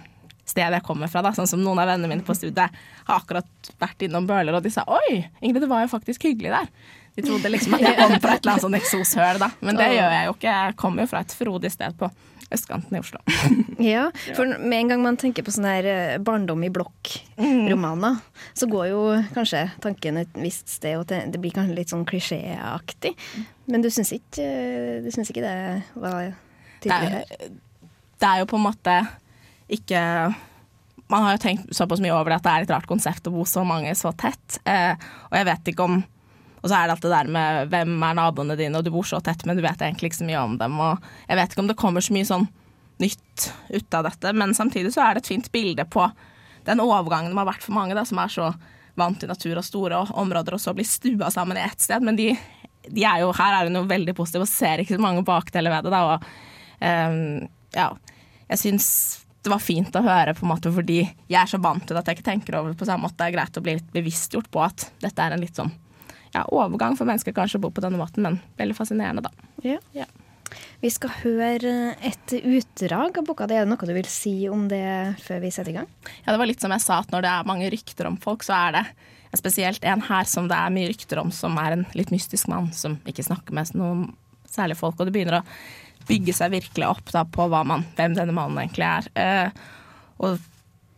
stedet 0.49 0.79
jeg 0.79 0.85
kommer 0.87 1.11
fra. 1.13 1.23
da, 1.25 1.33
Sånn 1.37 1.49
som 1.49 1.61
noen 1.63 1.81
av 1.81 1.91
vennene 1.91 2.11
mine 2.11 2.25
på 2.25 2.37
studiet 2.37 2.77
har 3.09 3.21
akkurat 3.21 3.73
vært 3.81 4.05
innom 4.05 4.29
Bøler, 4.29 4.57
og 4.57 4.65
de 4.65 4.73
sa 4.73 4.85
'oi, 4.85 5.25
Ingrid, 5.41 5.63
det 5.65 5.71
var 5.71 5.85
jo 5.85 5.93
faktisk 5.93 6.25
hyggelig 6.29 6.53
der'. 6.53 6.73
De 7.19 7.27
trodde 7.27 7.51
liksom 7.55 7.75
at 7.75 7.83
jeg 7.83 7.99
kom 7.99 8.17
fra 8.23 8.37
et 8.37 8.45
eller 8.45 8.55
annet 8.55 8.65
sånn 8.69 8.79
eksoshøl, 8.79 9.43
da. 9.43 9.51
Men 9.65 9.79
det 9.81 9.91
gjør 9.91 10.13
jeg 10.15 10.27
jo 10.29 10.35
ikke. 10.37 10.57
Jeg 10.63 10.79
kommer 10.79 11.05
jo 11.05 11.11
fra 11.11 11.23
et 11.27 11.35
frodig 11.35 11.73
sted 11.75 11.97
på 11.99 12.11
østkanten 12.55 12.97
i 12.97 13.01
Oslo. 13.03 13.21
ja, 13.93 14.07
for 14.37 14.49
med 14.63 14.79
en 14.79 14.93
gang 14.93 15.03
man 15.05 15.19
tenker 15.21 15.45
på 15.45 15.53
sånn 15.53 15.69
her 15.69 15.89
eh, 15.89 16.17
barndom 16.25 16.63
i 16.65 16.71
blokk-romaner, 16.73 18.21
så 18.57 18.69
går 18.71 18.91
jo 18.93 19.03
kanskje 19.35 19.67
tanken 19.85 20.23
et 20.23 20.41
visst 20.41 20.71
sted, 20.79 20.97
og 21.01 21.09
det 21.11 21.43
blir 21.43 21.55
kanskje 21.57 21.77
litt 21.77 21.93
sånn 21.93 22.07
klisjéaktig. 22.09 23.13
Men 23.69 23.85
du 23.85 23.91
syns 23.93 24.15
ikke, 24.17 24.45
eh, 24.45 24.99
du 25.05 25.11
syns 25.13 25.33
ikke 25.35 25.45
det 25.45 25.57
var 25.99 26.31
tydelig 26.85 27.17
her? 27.19 27.57
Det 28.19 28.29
er 28.29 28.43
jo 28.43 28.51
på 28.51 28.59
en 28.59 28.65
måte 28.67 29.01
ikke 29.69 30.01
Man 31.09 31.23
har 31.25 31.37
jo 31.37 31.41
tenkt 31.41 31.71
såpass 31.77 32.01
mye 32.05 32.13
over 32.13 32.33
det 32.33 32.37
at 32.41 32.45
det 32.45 32.53
er 32.53 32.65
et 32.65 32.71
rart 32.73 32.89
konsept 32.89 33.29
å 33.29 33.33
bo 33.33 33.45
så 33.49 33.63
mange 33.65 33.95
så 33.97 34.11
tett. 34.13 34.59
Eh, 34.69 34.93
og 35.31 35.37
jeg 35.39 35.47
vet 35.49 35.71
ikke 35.73 35.87
om 35.87 36.03
og 36.63 36.69
så 36.69 36.75
er 36.75 36.87
det 36.89 36.97
alt 36.97 37.05
det 37.05 37.13
der 37.13 37.31
med 37.35 37.73
hvem 37.73 37.93
er 38.03 38.17
naboene 38.19 38.57
dine, 38.59 38.79
og 38.79 38.87
du 38.87 38.93
bor 38.95 39.07
så 39.07 39.21
tett, 39.25 39.45
men 39.47 39.59
du 39.59 39.63
vet 39.65 39.83
egentlig 39.85 40.11
ikke 40.11 40.21
så 40.23 40.29
mye 40.29 40.41
om 40.43 40.57
dem. 40.61 40.79
Og 40.83 41.05
jeg 41.29 41.39
vet 41.39 41.53
ikke 41.55 41.65
om 41.65 41.71
det 41.71 41.79
kommer 41.79 42.05
så 42.05 42.17
mye 42.17 42.29
sånn 42.29 42.49
nytt 42.99 43.45
ut 43.71 43.95
av 43.95 44.09
dette, 44.09 44.33
men 44.35 44.57
samtidig 44.57 44.91
så 44.95 45.05
er 45.05 45.15
det 45.15 45.23
et 45.23 45.31
fint 45.31 45.53
bilde 45.55 45.87
på 45.87 46.09
den 46.67 46.83
overgangen 46.83 47.31
som 47.33 47.41
har 47.41 47.49
vært 47.53 47.65
for 47.65 47.77
mange, 47.77 47.95
da, 47.97 48.05
som 48.09 48.21
er 48.21 48.33
så 48.33 48.51
vant 48.99 49.21
til 49.21 49.31
natur 49.31 49.61
og 49.61 49.67
store 49.67 50.03
områder, 50.19 50.57
og 50.57 50.63
så 50.63 50.75
blir 50.75 50.89
stua 50.89 51.31
sammen 51.31 51.61
i 51.61 51.63
ett 51.63 51.85
sted. 51.85 52.03
Men 52.05 52.19
de, 52.19 52.33
de 52.89 53.07
er 53.07 53.23
jo, 53.23 53.31
her 53.39 53.61
er 53.61 53.71
hun 53.71 53.79
jo 53.79 53.87
veldig 53.89 54.17
positiv 54.19 54.45
og 54.45 54.51
ser 54.51 54.83
ikke 54.83 54.99
så 54.99 55.05
mange 55.05 55.23
bakdeler 55.27 55.77
ved 55.77 55.87
det. 55.87 55.95
Da, 55.95 56.03
og 56.11 56.27
um, 56.83 57.49
ja, 57.77 57.89
jeg 58.51 58.63
syns 58.65 58.91
det 59.47 59.53
var 59.53 59.63
fint 59.63 59.95
å 59.95 60.03
høre, 60.03 60.35
på 60.35 60.45
en 60.45 60.51
måte, 60.51 60.73
fordi 60.75 60.99
jeg 61.07 61.39
er 61.39 61.49
så 61.49 61.61
vant 61.63 61.85
til 61.87 61.95
det 61.95 62.03
at 62.03 62.11
jeg 62.11 62.19
ikke 62.19 62.31
tenker 62.33 62.59
over 62.59 62.73
det 62.73 62.81
på 62.81 62.89
samme 62.89 63.07
måte. 63.07 63.21
Det 63.21 63.29
er 63.29 63.37
greit 63.37 63.61
å 63.61 63.63
bli 63.65 63.77
litt 63.79 63.93
bevisstgjort 63.95 64.51
på 64.53 64.65
at 64.67 64.89
dette 65.05 65.25
er 65.25 65.37
en 65.37 65.45
litt 65.45 65.57
sånn 65.57 65.71
ja, 66.35 66.45
overgang 66.53 66.97
for 66.99 67.09
mennesker 67.09 67.37
kanskje 67.37 67.61
å 67.61 67.67
bo 67.67 67.73
på 67.75 67.85
denne 67.85 68.01
måten, 68.01 68.25
men 68.25 68.41
veldig 68.61 68.77
fascinerende, 68.79 69.29
da. 69.29 69.51
Ja. 69.65 69.79
ja. 69.97 70.07
Vi 70.81 70.91
skal 70.93 71.13
høre 71.25 71.75
et 72.07 72.33
utdrag 72.39 73.19
av 73.21 73.27
boka. 73.27 73.49
Er 73.49 73.67
det 73.67 73.71
noe 73.71 73.89
du 73.89 73.95
vil 73.97 74.09
si 74.09 74.35
om 74.51 74.67
det 74.71 75.19
før 75.25 75.43
vi 75.43 75.53
setter 75.53 75.73
i 75.73 75.79
gang? 75.81 75.89
Ja, 76.23 76.33
det 76.33 76.39
var 76.41 76.49
litt 76.51 76.65
som 76.65 76.73
jeg 76.75 76.85
sa, 76.85 77.01
at 77.03 77.13
når 77.13 77.25
det 77.25 77.33
er 77.35 77.49
mange 77.51 77.71
rykter 77.75 78.09
om 78.09 78.17
folk, 78.23 78.47
så 78.47 78.57
er 78.69 78.79
det 78.79 78.85
spesielt 79.37 79.85
en 79.85 80.05
her 80.07 80.29
som 80.29 80.49
det 80.49 80.57
er 80.57 80.73
mye 80.73 80.89
rykter 80.89 81.21
om, 81.21 81.33
som 81.35 81.59
er 81.61 81.77
en 81.77 81.85
litt 81.99 82.13
mystisk 82.15 82.49
mann 82.49 82.71
som 82.73 82.97
ikke 83.09 83.27
snakker 83.27 83.57
med 83.57 83.75
noen 83.77 84.07
særlig 84.49 84.79
folk, 84.81 84.97
og 84.97 85.09
det 85.09 85.13
begynner 85.13 85.43
å 85.43 85.47
bygge 86.09 86.33
seg 86.33 86.55
virkelig 86.55 86.87
opp 86.89 87.13
da, 87.13 87.27
på 87.29 87.49
man, 87.53 87.85
hvem 87.99 88.17
denne 88.17 88.33
mannen 88.33 88.63
egentlig 88.63 88.87
er. 88.89 89.11
Eh, 89.21 89.67
og 90.25 90.39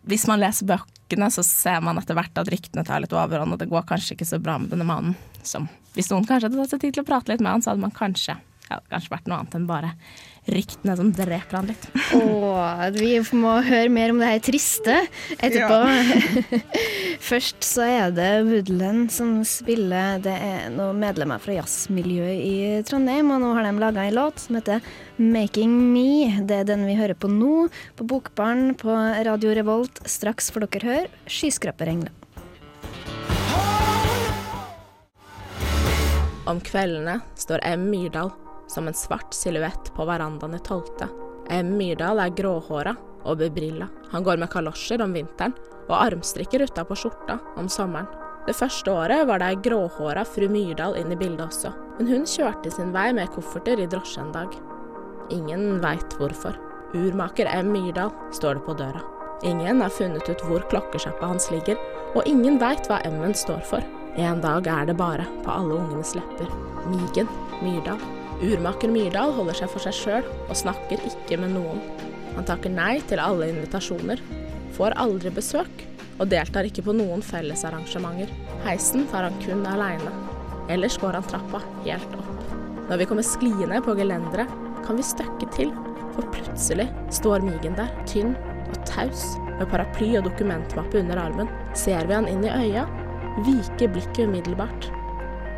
hvis 0.06 0.28
man 0.30 0.40
leser 0.40 0.68
bøkene, 1.10 1.30
så 1.30 1.42
ser 1.42 1.80
man 1.82 1.98
etter 1.98 2.14
hvert 2.14 2.38
at 2.38 2.50
ryktene 2.50 2.84
tar 2.86 3.02
litt 3.02 3.12
overhånd, 3.12 3.52
og 3.52 3.58
det 3.58 3.70
går 3.70 3.86
kanskje 3.88 4.14
ikke 4.14 4.28
så 4.28 4.38
bra 4.38 4.58
med 4.58 4.70
denne 4.70 4.86
mannen. 4.86 5.16
Som, 5.42 5.68
hvis 5.94 6.10
noen 6.10 6.26
kanskje 6.28 6.48
hadde 6.48 6.60
tatt 6.60 6.70
seg 6.74 6.80
tid 6.84 6.94
til 6.94 7.02
å 7.02 7.08
prate 7.08 7.32
litt 7.32 7.42
med 7.42 7.52
han, 7.52 7.62
så 7.62 7.72
hadde 7.72 7.82
man 7.82 7.94
kanskje, 7.94 8.36
ja, 8.70 8.78
kanskje 8.90 9.12
vært 9.12 9.30
noe 9.30 9.40
annet 9.40 9.56
enn 9.58 9.66
bare 9.68 9.94
ryktene 10.50 10.94
som 10.96 11.10
dreper 11.14 11.58
han 11.58 11.68
litt. 11.70 11.86
Åh, 12.16 12.86
vi 12.96 13.12
må 13.36 13.56
høre 13.66 13.90
mer 13.92 14.12
om 14.12 14.20
det 14.22 14.30
her 14.30 14.42
triste 14.44 14.96
etterpå. 15.36 15.80
Ja. 15.90 16.60
Først 17.30 17.66
så 17.66 17.84
er 17.84 18.14
det 18.16 18.30
Woodland 18.48 19.10
som 19.14 19.40
spiller. 19.46 20.20
Det 20.24 20.32
er 20.32 20.70
noen 20.74 21.02
medlemmer 21.02 21.42
fra 21.42 21.58
jazzmiljøet 21.58 22.40
i 22.46 22.56
Trondheim, 22.88 23.30
og 23.34 23.42
nå 23.44 23.52
har 23.56 23.68
de 23.68 23.74
laga 23.82 24.06
en 24.06 24.16
låt 24.16 24.40
som 24.42 24.58
heter 24.58 24.80
'Making 25.18 25.76
Me'. 25.92 26.40
Det 26.48 26.62
er 26.62 26.64
den 26.64 26.86
vi 26.88 26.96
hører 26.96 27.14
på 27.14 27.28
nå, 27.28 27.68
på 27.96 28.06
Bokbarn 28.08 28.74
på 28.74 28.90
Radio 29.26 29.54
Revolt. 29.54 30.00
Straks 30.08 30.50
får 30.50 30.66
dere 30.66 30.88
høre 30.88 31.08
'Skyskraperengler'. 31.28 32.16
Om 36.48 36.58
kveldene 36.66 37.20
står 37.38 37.60
M. 37.62 37.90
Myrdal 37.92 38.32
som 38.70 38.88
en 38.88 38.96
svart 38.96 39.34
silhuett 39.34 39.92
på 39.96 40.06
verandaen 40.06 40.54
i 40.54 40.62
tolvte. 40.64 41.10
M. 41.50 41.74
Myrdal 41.78 42.22
er 42.22 42.34
gråhåra 42.34 42.94
og 43.24 43.40
bebrilla. 43.42 43.90
Han 44.12 44.24
går 44.24 44.40
med 44.40 44.50
kalosjer 44.52 45.02
om 45.02 45.14
vinteren 45.14 45.54
og 45.88 45.98
armstrikker 45.98 46.64
utapå 46.64 46.96
skjorta 46.98 47.40
om 47.58 47.68
sommeren. 47.68 48.08
Det 48.46 48.56
første 48.56 48.92
året 48.92 49.26
var 49.28 49.42
det 49.42 49.50
ei 49.50 49.58
gråhåra 49.66 50.24
fru 50.24 50.46
Myrdal 50.48 50.96
inn 50.96 51.12
i 51.12 51.18
bildet 51.18 51.44
også, 51.44 51.74
men 51.98 52.08
hun 52.08 52.26
kjørte 52.26 52.72
sin 52.72 52.94
vei 52.94 53.10
med 53.14 53.28
kofferter 53.34 53.82
i 53.82 53.88
drosje 53.90 54.22
en 54.22 54.32
dag. 54.34 54.54
Ingen 55.30 55.82
veit 55.82 56.16
hvorfor. 56.18 56.56
Urmaker 56.96 57.50
M. 57.52 57.70
Myrdal 57.74 58.14
står 58.34 58.58
det 58.58 58.64
på 58.66 58.76
døra. 58.80 59.02
Ingen 59.46 59.80
har 59.84 59.92
funnet 59.92 60.28
ut 60.28 60.42
hvor 60.48 60.64
klokkesjappa 60.72 61.30
hans 61.30 61.50
ligger, 61.52 61.78
og 62.14 62.26
ingen 62.28 62.58
veit 62.60 62.88
hva 62.90 62.98
M-en 63.08 63.36
står 63.36 63.62
for. 63.68 63.84
En 64.18 64.40
dag 64.42 64.66
er 64.66 64.88
det 64.90 64.98
bare 64.98 65.28
på 65.44 65.52
alle 65.54 65.78
ungenes 65.78 66.16
lepper. 66.18 66.50
Migen 66.90 67.30
Myrdal. 67.62 68.19
Urmaker 68.40 68.88
Myrdal 68.88 69.34
holder 69.36 69.58
seg 69.58 69.68
for 69.68 69.84
seg 69.84 69.96
sjøl 69.96 70.28
og 70.46 70.56
snakker 70.56 71.02
ikke 71.04 71.36
med 71.42 71.52
noen. 71.52 71.82
Han 72.38 72.46
takker 72.48 72.72
nei 72.72 73.00
til 73.10 73.20
alle 73.20 73.50
invitasjoner, 73.52 74.20
får 74.76 74.96
aldri 75.02 75.32
besøk 75.34 75.84
og 76.20 76.28
deltar 76.32 76.68
ikke 76.68 76.84
på 76.86 76.94
noen 76.96 77.20
fellesarrangementer. 77.24 78.32
Heisen 78.64 79.04
tar 79.12 79.26
han 79.28 79.36
kun 79.44 79.64
aleine. 79.68 80.12
Ellers 80.72 80.96
går 81.02 81.18
han 81.18 81.28
trappa 81.28 81.60
helt 81.84 82.16
opp. 82.16 82.44
Når 82.88 83.00
vi 83.02 83.08
kommer 83.10 83.26
skliende 83.26 83.80
på 83.84 83.94
gelenderet, 83.98 84.52
kan 84.86 84.96
vi 84.96 85.04
støkke 85.06 85.48
til, 85.54 85.72
for 86.14 86.26
plutselig 86.34 86.88
står 87.14 87.44
Migen 87.44 87.76
der, 87.78 87.92
tynn 88.08 88.32
og 88.70 88.78
taus, 88.88 89.26
med 89.58 89.68
paraply 89.70 90.14
og 90.18 90.24
dokumentmappe 90.30 91.02
under 91.02 91.20
armen. 91.22 91.52
Ser 91.76 92.08
vi 92.08 92.16
han 92.16 92.28
inn 92.30 92.46
i 92.46 92.54
øya, 92.54 92.86
viker 93.44 93.92
blikket 93.92 94.24
umiddelbart. 94.30 94.90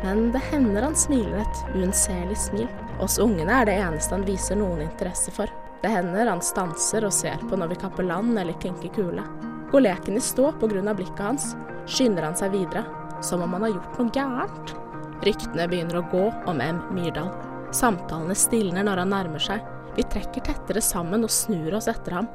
Men 0.03 0.31
det 0.33 0.41
hender 0.51 0.83
han 0.83 0.95
smiler 0.99 1.39
et 1.41 1.61
uunnselig 1.75 2.37
smil. 2.37 2.67
Oss 3.01 3.15
ungene 3.23 3.61
er 3.61 3.69
det 3.69 3.77
eneste 3.79 4.17
han 4.17 4.25
viser 4.27 4.59
noen 4.59 4.83
interesse 4.83 5.31
for. 5.31 5.47
Det 5.83 5.91
hender 5.91 6.27
han 6.27 6.43
stanser 6.43 7.07
og 7.07 7.15
ser 7.15 7.39
på 7.47 7.59
når 7.59 7.71
vi 7.73 7.79
kapper 7.81 8.07
land 8.07 8.37
eller 8.39 8.59
klinker 8.59 8.91
kule. 8.95 9.23
Går 9.71 9.85
leken 9.87 10.19
i 10.19 10.23
stå 10.23 10.51
av 10.51 10.95
blikket 10.95 11.23
hans, 11.23 11.55
skynder 11.87 12.27
han 12.27 12.35
seg 12.37 12.51
videre, 12.51 12.83
som 13.23 13.41
om 13.41 13.55
han 13.55 13.65
har 13.65 13.73
gjort 13.77 13.99
noe 13.99 14.13
gærent. 14.13 14.75
Ryktene 15.23 15.67
begynner 15.71 16.01
å 16.01 16.07
gå 16.11 16.23
om 16.51 16.61
M. 16.61 16.83
Myrdal. 16.91 17.31
Samtalene 17.73 18.35
stilner 18.35 18.83
når 18.83 19.01
han 19.01 19.13
nærmer 19.15 19.41
seg. 19.41 19.63
Vi 19.95 20.03
trekker 20.03 20.43
tettere 20.43 20.81
sammen 20.83 21.23
og 21.23 21.31
snur 21.31 21.79
oss 21.79 21.87
etter 21.87 22.19
ham. 22.19 22.29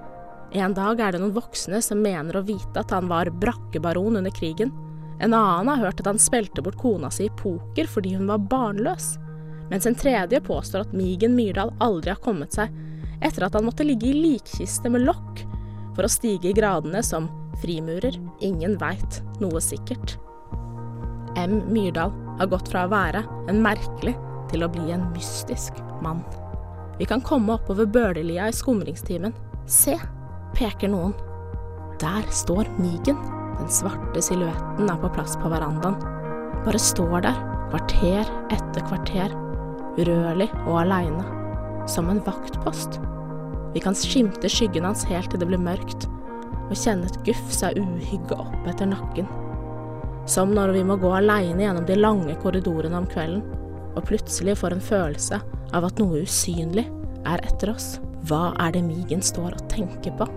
En 0.56 0.72
dag 0.72 1.00
er 1.04 1.12
det 1.12 1.20
noen 1.20 1.36
voksne 1.36 1.82
som 1.84 2.00
mener 2.00 2.38
å 2.38 2.46
vite 2.48 2.80
at 2.80 2.92
han 2.96 3.10
var 3.10 3.28
brakkebaron 3.28 4.16
under 4.22 4.32
krigen. 4.32 4.72
En 5.20 5.34
annen 5.34 5.68
har 5.68 5.82
hørt 5.86 6.00
at 6.00 6.06
han 6.06 6.20
spilte 6.22 6.62
bort 6.62 6.78
kona 6.78 7.10
si 7.10 7.26
i 7.26 7.34
poker 7.40 7.88
fordi 7.90 8.14
hun 8.14 8.28
var 8.30 8.44
barnløs. 8.50 9.16
Mens 9.68 9.86
en 9.86 9.98
tredje 9.98 10.40
påstår 10.40 10.86
at 10.86 10.94
Migen 10.96 11.34
Myrdal 11.36 11.74
aldri 11.84 12.14
har 12.14 12.22
kommet 12.24 12.54
seg 12.56 12.72
etter 13.24 13.44
at 13.44 13.56
han 13.58 13.66
måtte 13.66 13.86
ligge 13.86 14.08
i 14.10 14.16
likkiste 14.16 14.90
med 14.92 15.04
lokk 15.08 15.42
for 15.96 16.06
å 16.06 16.12
stige 16.12 16.52
i 16.52 16.56
gradene 16.56 17.02
som 17.02 17.26
frimurer. 17.62 18.14
Ingen 18.44 18.78
veit 18.80 19.20
noe 19.42 19.60
sikkert. 19.62 20.16
M. 21.38 21.60
Myrdal 21.70 22.14
har 22.38 22.50
gått 22.50 22.70
fra 22.70 22.86
å 22.86 22.92
være 22.92 23.24
en 23.50 23.62
merkelig 23.62 24.14
til 24.52 24.64
å 24.64 24.70
bli 24.72 24.92
en 24.94 25.08
mystisk 25.12 25.82
mann. 26.02 26.22
Vi 26.98 27.06
kan 27.06 27.22
komme 27.22 27.58
oppover 27.58 27.86
Bølelia 27.86 28.48
i 28.48 28.54
skumringstimen. 28.54 29.34
Se, 29.70 29.98
peker 30.54 30.90
noen. 30.90 31.14
Der 32.02 32.26
står 32.30 32.70
Migen. 32.78 33.37
Den 33.58 33.70
svarte 33.72 34.22
silhuetten 34.22 34.90
er 34.90 35.00
på 35.02 35.10
plass 35.14 35.36
på 35.40 35.50
verandaen. 35.50 35.98
Bare 36.64 36.80
står 36.82 37.24
der, 37.26 37.38
kvarter 37.72 38.30
etter 38.54 38.86
kvarter, 38.86 39.34
urørlig 39.98 40.48
og 40.66 40.82
aleine. 40.84 41.24
Som 41.90 42.10
en 42.12 42.22
vaktpost. 42.24 43.00
Vi 43.74 43.82
kan 43.84 43.96
skimte 43.96 44.48
skyggen 44.52 44.86
hans 44.88 45.04
helt 45.08 45.30
til 45.32 45.42
det 45.42 45.48
blir 45.50 45.60
mørkt, 45.60 46.08
og 46.68 46.76
kjenne 46.76 47.08
et 47.08 47.20
gufs 47.26 47.62
av 47.66 47.76
uhygge 47.80 48.36
opp 48.36 48.68
etter 48.68 48.90
nakken. 48.90 49.28
Som 50.28 50.52
når 50.56 50.74
vi 50.76 50.84
må 50.84 50.98
gå 51.00 51.12
aleine 51.16 51.64
gjennom 51.64 51.86
de 51.88 51.96
lange 51.96 52.36
korridorene 52.42 53.00
om 53.00 53.08
kvelden, 53.08 53.44
og 53.96 54.04
plutselig 54.08 54.58
får 54.60 54.76
en 54.76 54.84
følelse 54.84 55.40
av 55.74 55.88
at 55.88 56.00
noe 56.00 56.22
usynlig 56.24 56.86
er 57.28 57.42
etter 57.48 57.72
oss. 57.72 57.96
Hva 58.28 58.52
er 58.60 58.76
det 58.76 58.84
Migen 58.84 59.24
står 59.24 59.56
og 59.56 59.64
tenker 59.72 60.14
på? 60.20 60.28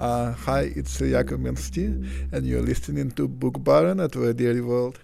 Uh, 0.00 0.32
hi, 0.46 0.72
it's 0.76 1.00
Jakob 1.00 1.40
Mensti, 1.40 1.86
and 2.32 2.46
you're 2.46 2.62
listening 2.62 3.10
to 3.12 3.28
Book 3.28 3.62
Baron 3.62 4.00
at 4.00 4.14
Radio 4.16 4.64
World. 4.64 4.98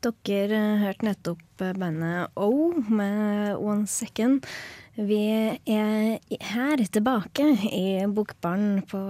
Dere 0.00 0.56
eh, 0.56 0.80
hørte 0.80 1.04
nettopp 1.04 1.60
eh, 1.60 1.74
bandet 1.76 2.32
O 2.40 2.72
med 2.88 3.58
One 3.60 3.86
Second. 3.86 4.46
Vi 4.96 5.20
er 5.68 6.20
her 6.52 6.84
tilbake 6.88 7.44
i 7.68 8.06
Bokbaren 8.08 8.80
på 8.88 9.00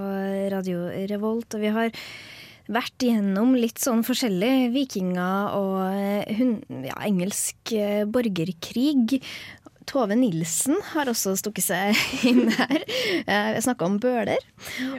Radio 0.51 0.89
Revolt, 1.11 1.55
og 1.55 1.63
vi 1.63 1.71
har 1.75 1.95
vært 2.71 3.07
igjennom 3.07 3.55
litt 3.59 3.79
sånn 3.83 4.03
forskjellig 4.07 4.71
vikinger 4.75 5.55
og 5.59 5.79
eh, 5.95 6.35
hun, 6.39 6.59
ja, 6.87 6.99
engelsk 7.07 7.75
borgerkrig. 8.11 9.21
Tove 9.89 10.15
Nilsen 10.19 10.77
har 10.93 11.09
også 11.11 11.33
stukket 11.41 11.65
seg 11.65 11.97
inn 12.31 12.51
her. 12.53 12.85
Vi 12.87 13.25
har 13.33 13.57
snakka 13.65 13.87
om 13.89 13.97
bøler. 14.03 14.39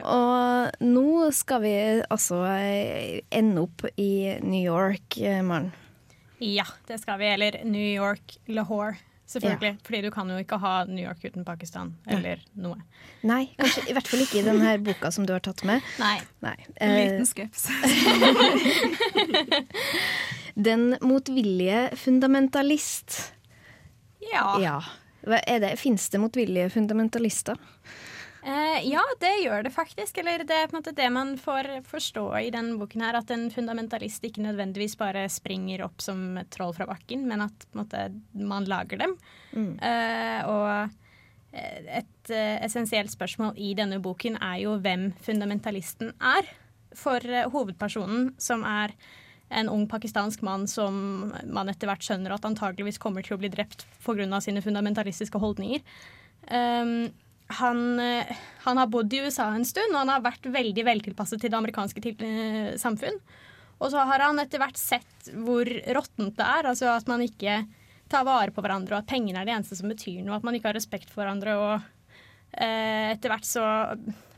Og 0.02 0.82
nå 0.84 1.30
skal 1.36 1.62
vi 1.64 1.74
altså 2.12 2.42
eh, 2.56 3.20
ende 3.30 3.62
opp 3.68 3.86
i 3.96 4.38
New 4.42 4.60
York, 4.64 5.16
eh, 5.22 5.40
Maren. 5.46 5.70
Ja, 6.42 6.64
det 6.88 6.98
skal 7.04 7.20
vi. 7.22 7.30
Eller 7.30 7.60
New 7.64 7.86
York, 7.94 8.36
Lahore. 8.50 8.96
Selvfølgelig. 9.32 9.78
Fordi 9.86 10.00
du 10.04 10.10
kan 10.12 10.28
jo 10.28 10.36
ikke 10.42 10.58
ha 10.60 10.72
New 10.84 11.00
York 11.06 11.22
uten 11.24 11.44
Pakistan. 11.46 11.94
Eller 12.10 12.42
noe. 12.58 12.76
Nei, 13.24 13.46
kanskje 13.56 13.86
i 13.88 13.94
hvert 13.96 14.10
fall 14.10 14.20
ikke 14.26 14.42
i 14.42 14.44
denne 14.44 14.74
boka 14.84 15.08
som 15.14 15.24
du 15.24 15.32
har 15.32 15.40
tatt 15.46 15.62
med. 15.64 15.80
Nei. 16.02 16.18
Nei. 16.44 16.56
En 16.76 16.90
Eh, 16.90 16.98
liten 16.98 17.24
skups. 17.30 17.70
Den 20.54 20.96
motvillige 21.00 21.86
fundamentalist. 21.96 23.32
Ja. 24.32 24.48
Ja. 24.62 24.80
Det? 25.22 25.76
Fins 25.78 26.08
det 26.10 26.18
motvillige 26.18 26.70
fundamentalister? 26.74 27.58
Eh, 28.42 28.88
ja, 28.90 29.02
det 29.20 29.36
gjør 29.44 29.62
det 29.62 29.70
faktisk. 29.70 30.18
Eller 30.18 30.42
det 30.46 30.56
er 30.56 30.70
på 30.70 30.76
en 30.76 30.80
måte 30.80 30.94
det 30.96 31.08
man 31.14 31.36
får 31.38 31.68
forstå 31.86 32.24
i 32.40 32.50
denne 32.54 32.74
boken 32.80 33.04
her, 33.06 33.20
at 33.20 33.30
en 33.30 33.46
fundamentalist 33.54 34.24
ikke 34.26 34.42
nødvendigvis 34.42 34.96
bare 34.98 35.28
springer 35.30 35.84
opp 35.86 36.02
som 36.02 36.40
et 36.40 36.50
troll 36.54 36.74
fra 36.74 36.88
bakken, 36.90 37.28
men 37.30 37.46
at 37.46 37.68
måte, 37.78 38.08
man 38.34 38.66
lager 38.70 39.04
dem. 39.04 39.14
Eh, 39.54 40.40
og 40.50 40.66
eh, 41.54 42.00
et 42.02 42.34
eh, 42.34 42.58
essensielt 42.66 43.14
spørsmål 43.14 43.54
i 43.62 43.76
denne 43.78 44.00
boken 44.02 44.40
er 44.42 44.58
jo 44.64 44.76
hvem 44.82 45.12
fundamentalisten 45.22 46.10
er. 46.18 46.50
For 46.98 47.22
eh, 47.22 47.46
hovedpersonen, 47.52 48.32
som 48.42 48.66
er 48.66 48.96
en 49.52 49.70
ung 49.72 49.84
pakistansk 49.90 50.42
mann 50.46 50.66
som 50.70 51.32
man 51.44 51.70
etter 51.70 51.90
hvert 51.90 52.04
skjønner 52.04 52.34
at 52.34 52.46
antageligvis 52.48 53.00
kommer 53.02 53.24
til 53.24 53.36
å 53.36 53.42
bli 53.42 53.50
drept 53.52 53.86
pga. 54.04 54.40
sine 54.40 54.64
fundamentalistiske 54.64 55.38
holdninger. 55.38 55.84
Um, 56.48 57.12
han, 57.52 58.00
han 58.64 58.78
har 58.80 58.88
bodd 58.88 59.12
i 59.12 59.20
USA 59.26 59.50
en 59.52 59.66
stund, 59.68 59.92
og 59.92 60.00
han 60.00 60.12
har 60.12 60.24
vært 60.24 60.46
veldig 60.48 60.84
veltilpasset 60.86 61.42
til 61.42 61.52
det 61.52 61.58
amerikanske 61.58 62.00
til, 62.00 62.22
eh, 62.24 62.72
samfunn. 62.80 63.18
Og 63.82 63.90
så 63.92 64.02
har 64.06 64.22
han 64.24 64.38
etter 64.40 64.62
hvert 64.62 64.78
sett 64.78 65.30
hvor 65.44 65.66
råttent 65.66 66.38
det 66.38 66.46
er, 66.46 66.68
altså 66.70 66.92
at 66.94 67.08
man 67.10 67.24
ikke 67.24 67.62
tar 68.12 68.26
vare 68.28 68.54
på 68.54 68.62
hverandre, 68.62 68.94
og 68.94 69.02
at 69.02 69.10
pengene 69.10 69.40
er 69.40 69.48
det 69.48 69.56
eneste 69.56 69.78
som 69.78 69.90
betyr 69.90 70.20
noe, 70.22 70.38
at 70.38 70.46
man 70.46 70.56
ikke 70.56 70.70
har 70.70 70.78
respekt 70.78 71.10
for 71.10 71.22
hverandre. 71.22 71.56
Og 71.58 71.72
eh, 72.52 73.12
etter 73.14 73.32
hvert 73.32 73.48
så 73.48 73.64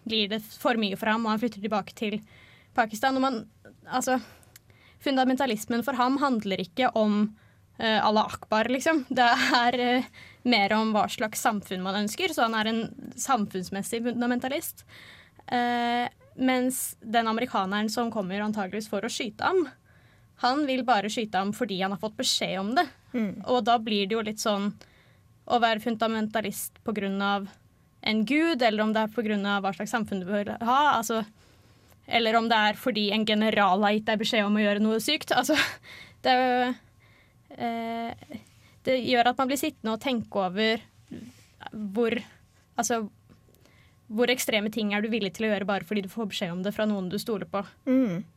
blir 0.05 0.31
det 0.33 0.40
for 0.44 0.81
mye 0.81 0.98
for 1.00 1.12
ham, 1.12 1.27
og 1.27 1.35
han 1.35 1.42
flytter 1.42 1.64
tilbake 1.64 1.96
til 1.98 2.18
Pakistan. 2.77 3.18
Og 3.18 3.24
man, 3.24 3.42
altså, 3.85 4.18
fundamentalismen 5.04 5.84
for 5.86 5.98
ham 5.98 6.18
handler 6.22 6.62
ikke 6.64 6.90
om 6.98 7.26
uh, 7.80 8.00
Allah 8.06 8.28
akbar, 8.34 8.70
liksom. 8.72 9.04
Det 9.18 9.28
er 9.60 9.80
uh, 9.80 10.10
mer 10.48 10.74
om 10.76 10.94
hva 10.96 11.06
slags 11.12 11.44
samfunn 11.44 11.84
man 11.84 12.02
ønsker, 12.04 12.34
så 12.34 12.48
han 12.48 12.56
er 12.58 12.70
en 12.70 12.82
samfunnsmessig 13.20 14.02
fundamentalist. 14.08 14.86
Uh, 15.50 16.08
mens 16.34 16.96
den 17.00 17.28
amerikaneren 17.30 17.90
som 17.92 18.10
kommer 18.10 18.42
antageligvis 18.42 18.90
for 18.90 19.04
å 19.04 19.12
skyte 19.12 19.46
ham, 19.46 19.66
han 20.42 20.64
vil 20.66 20.82
bare 20.86 21.12
skyte 21.12 21.38
ham 21.38 21.52
fordi 21.54 21.78
han 21.84 21.94
har 21.94 22.02
fått 22.02 22.16
beskjed 22.18 22.58
om 22.58 22.72
det. 22.74 22.88
Og 23.46 23.60
da 23.68 23.76
blir 23.78 24.08
det 24.10 24.16
jo 24.16 24.24
litt 24.26 24.42
sånn 24.42 24.72
å 25.44 25.60
være 25.62 25.82
fundamentalist 25.84 26.80
på 26.82 26.94
grunn 26.96 27.20
av 27.22 27.46
en 28.04 28.24
gud, 28.28 28.62
eller 28.62 28.82
om 28.82 28.92
det 28.92 29.04
er 29.04 29.12
på 29.14 29.24
grunn 29.24 29.44
av 29.48 29.62
hva 29.64 29.72
slags 29.76 29.92
samfunn 29.94 30.24
du 30.24 30.28
bør 30.28 30.54
ha. 30.58 30.80
Altså, 30.96 31.22
eller 32.06 32.36
om 32.38 32.48
det 32.50 32.60
er 32.68 32.78
fordi 32.80 33.08
en 33.14 33.26
general 33.28 33.84
har 33.86 33.96
gitt 33.96 34.08
deg 34.10 34.20
beskjed 34.20 34.46
om 34.46 34.58
å 34.58 34.64
gjøre 34.64 34.82
noe 34.84 35.00
sykt. 35.02 35.32
Altså, 35.36 35.56
det, 36.26 36.36
eh, 37.56 38.38
det 38.84 39.00
gjør 39.00 39.32
at 39.32 39.40
man 39.40 39.50
blir 39.50 39.60
sittende 39.60 39.96
og 39.96 40.02
tenke 40.04 40.46
over 40.48 40.84
hvor 41.72 42.18
Altså 42.74 43.04
hvor 44.14 44.28
ekstreme 44.28 44.70
ting 44.72 44.92
er 44.94 45.02
du 45.02 45.08
villig 45.12 45.32
til 45.36 45.46
å 45.46 45.52
gjøre 45.52 45.68
bare 45.68 45.86
fordi 45.88 46.04
du 46.04 46.10
får 46.12 46.28
beskjed 46.32 46.52
om 46.52 46.62
det 46.64 46.74
fra 46.76 46.86
noen 46.88 47.08
du 47.08 47.16
stoler 47.20 47.48
på? 47.50 47.62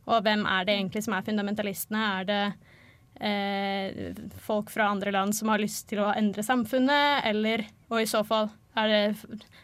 Og 0.08 0.22
hvem 0.24 0.46
er 0.48 0.68
det 0.68 0.78
egentlig 0.78 1.04
som 1.06 1.16
er 1.18 1.26
fundamentalistene? 1.28 2.04
Er 2.22 2.28
det 2.30 2.44
eh, 3.20 4.22
folk 4.46 4.72
fra 4.74 4.92
andre 4.94 5.12
land 5.12 5.36
som 5.36 5.52
har 5.52 5.62
lyst 5.62 5.90
til 5.92 6.04
å 6.06 6.14
endre 6.16 6.46
samfunnet, 6.46 7.28
eller 7.28 7.66
Og 7.90 8.02
i 8.02 8.10
så 8.10 8.24
fall 8.28 8.50
det, 8.76 9.18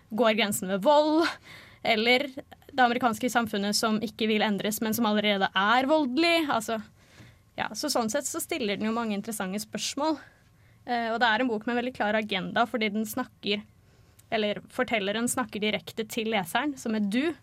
går 0.10 0.36
grensen 0.40 0.72
ved 0.74 0.84
vold, 0.84 1.28
eller 1.84 2.28
det 2.74 2.84
amerikanske 2.84 3.30
samfunnet 3.30 3.78
som 3.78 4.00
ikke 4.04 4.28
vil 4.32 4.44
endres, 4.46 4.82
men 4.82 4.96
som 4.98 5.06
allerede 5.10 5.50
er 5.50 5.88
voldelig. 5.90 6.48
Altså, 6.52 6.80
ja, 7.60 7.70
så 7.78 7.92
sånn 7.92 8.10
sett 8.10 8.28
så 8.28 8.42
stiller 8.42 8.80
den 8.80 8.90
jo 8.90 8.96
mange 8.96 9.16
interessante 9.18 9.62
spørsmål. 9.62 10.18
Eh, 10.86 11.10
og 11.14 11.20
det 11.22 11.30
er 11.30 11.44
en 11.44 11.52
bok 11.52 11.68
med 11.68 11.76
en 11.76 11.82
veldig 11.84 11.96
klar 11.96 12.18
agenda, 12.18 12.66
fordi 12.68 12.92
den 12.92 13.08
snakker 13.08 13.64
Eller 14.34 14.58
fortelleren 14.74 15.28
snakker 15.30 15.62
direkte 15.62 16.08
til 16.10 16.32
leseren, 16.34 16.72
som 16.74 16.96
er 16.98 17.04
du. 17.06 17.36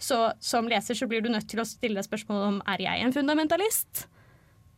Så 0.00 0.30
som 0.40 0.68
leser 0.70 0.96
så 0.96 1.04
blir 1.10 1.20
du 1.20 1.28
nødt 1.28 1.44
til 1.50 1.60
å 1.60 1.66
stille 1.68 1.98
deg 1.98 2.06
spørsmål 2.06 2.44
om 2.46 2.60
er 2.72 2.80
jeg 2.80 3.02
en 3.04 3.12
fundamentalist. 3.12 4.06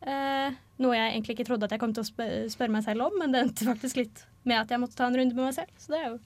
Eh, 0.01 0.57
noe 0.83 0.97
jeg 0.97 1.13
egentlig 1.13 1.37
ikke 1.37 1.45
trodde 1.47 1.69
at 1.69 1.71
jeg 1.71 1.79
kom 1.79 1.93
til 1.95 2.03
å 2.03 2.09
spørre 2.51 2.73
meg 2.73 2.83
selv 2.83 3.05
om, 3.05 3.15
men 3.21 3.31
det 3.31 3.45
endte 3.45 3.69
faktisk 3.69 4.01
litt 4.01 4.25
med 4.43 4.59
at 4.59 4.73
jeg 4.73 4.81
måtte 4.81 4.97
ta 4.99 5.07
en 5.07 5.15
runde 5.15 5.37
med 5.37 5.45
meg 5.47 5.55
selv. 5.55 5.71
Så 5.79 5.93
det 5.93 6.01
er 6.01 6.09
jo 6.09 6.19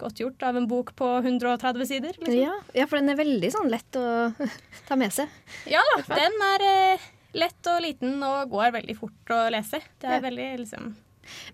godt 0.00 0.20
gjort 0.22 0.42
av 0.48 0.56
en 0.56 0.66
bok 0.70 0.94
på 0.98 1.08
130 1.20 1.86
sider. 1.88 2.16
Liksom. 2.18 2.38
Ja, 2.40 2.54
ja, 2.74 2.86
for 2.86 2.98
den 3.00 3.12
er 3.12 3.18
veldig 3.20 3.50
sånn 3.54 3.70
lett 3.72 3.98
å 3.98 4.06
ta 4.88 4.96
med 4.98 5.12
seg. 5.14 5.30
Ja 5.70 5.82
da, 5.92 6.02
den 6.16 6.36
er 6.48 6.66
eh, 6.68 7.06
lett 7.38 7.70
og 7.72 7.80
liten 7.84 8.18
og 8.26 8.50
går 8.52 8.74
veldig 8.78 8.96
fort 8.98 9.34
å 9.34 9.42
lese. 9.54 9.82
Det 10.00 10.08
er 10.10 10.18
Ja. 10.20 10.26
veldig 10.28 10.48
liksom 10.64 10.94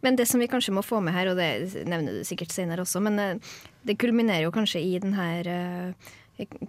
Men 0.00 0.16
det 0.16 0.26
som 0.26 0.40
vi 0.40 0.48
kanskje 0.48 0.72
må 0.72 0.82
få 0.82 1.00
med 1.04 1.12
her, 1.14 1.28
og 1.28 1.36
det 1.36 1.84
nevner 1.86 2.12
du 2.16 2.24
sikkert 2.24 2.50
senere 2.54 2.82
også, 2.86 3.02
men 3.04 3.18
eh, 3.18 3.34
det 3.84 3.98
kulminerer 4.00 4.46
jo 4.48 4.54
kanskje 4.54 4.80
i 4.80 4.98
den 4.98 5.12
her 5.18 5.46
eh, 5.46 6.08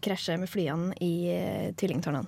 krasjet 0.02 0.40
med 0.42 0.50
flyene 0.50 0.96
i 1.00 1.14
uh, 1.30 1.72
tvillingtårnene. 1.78 2.26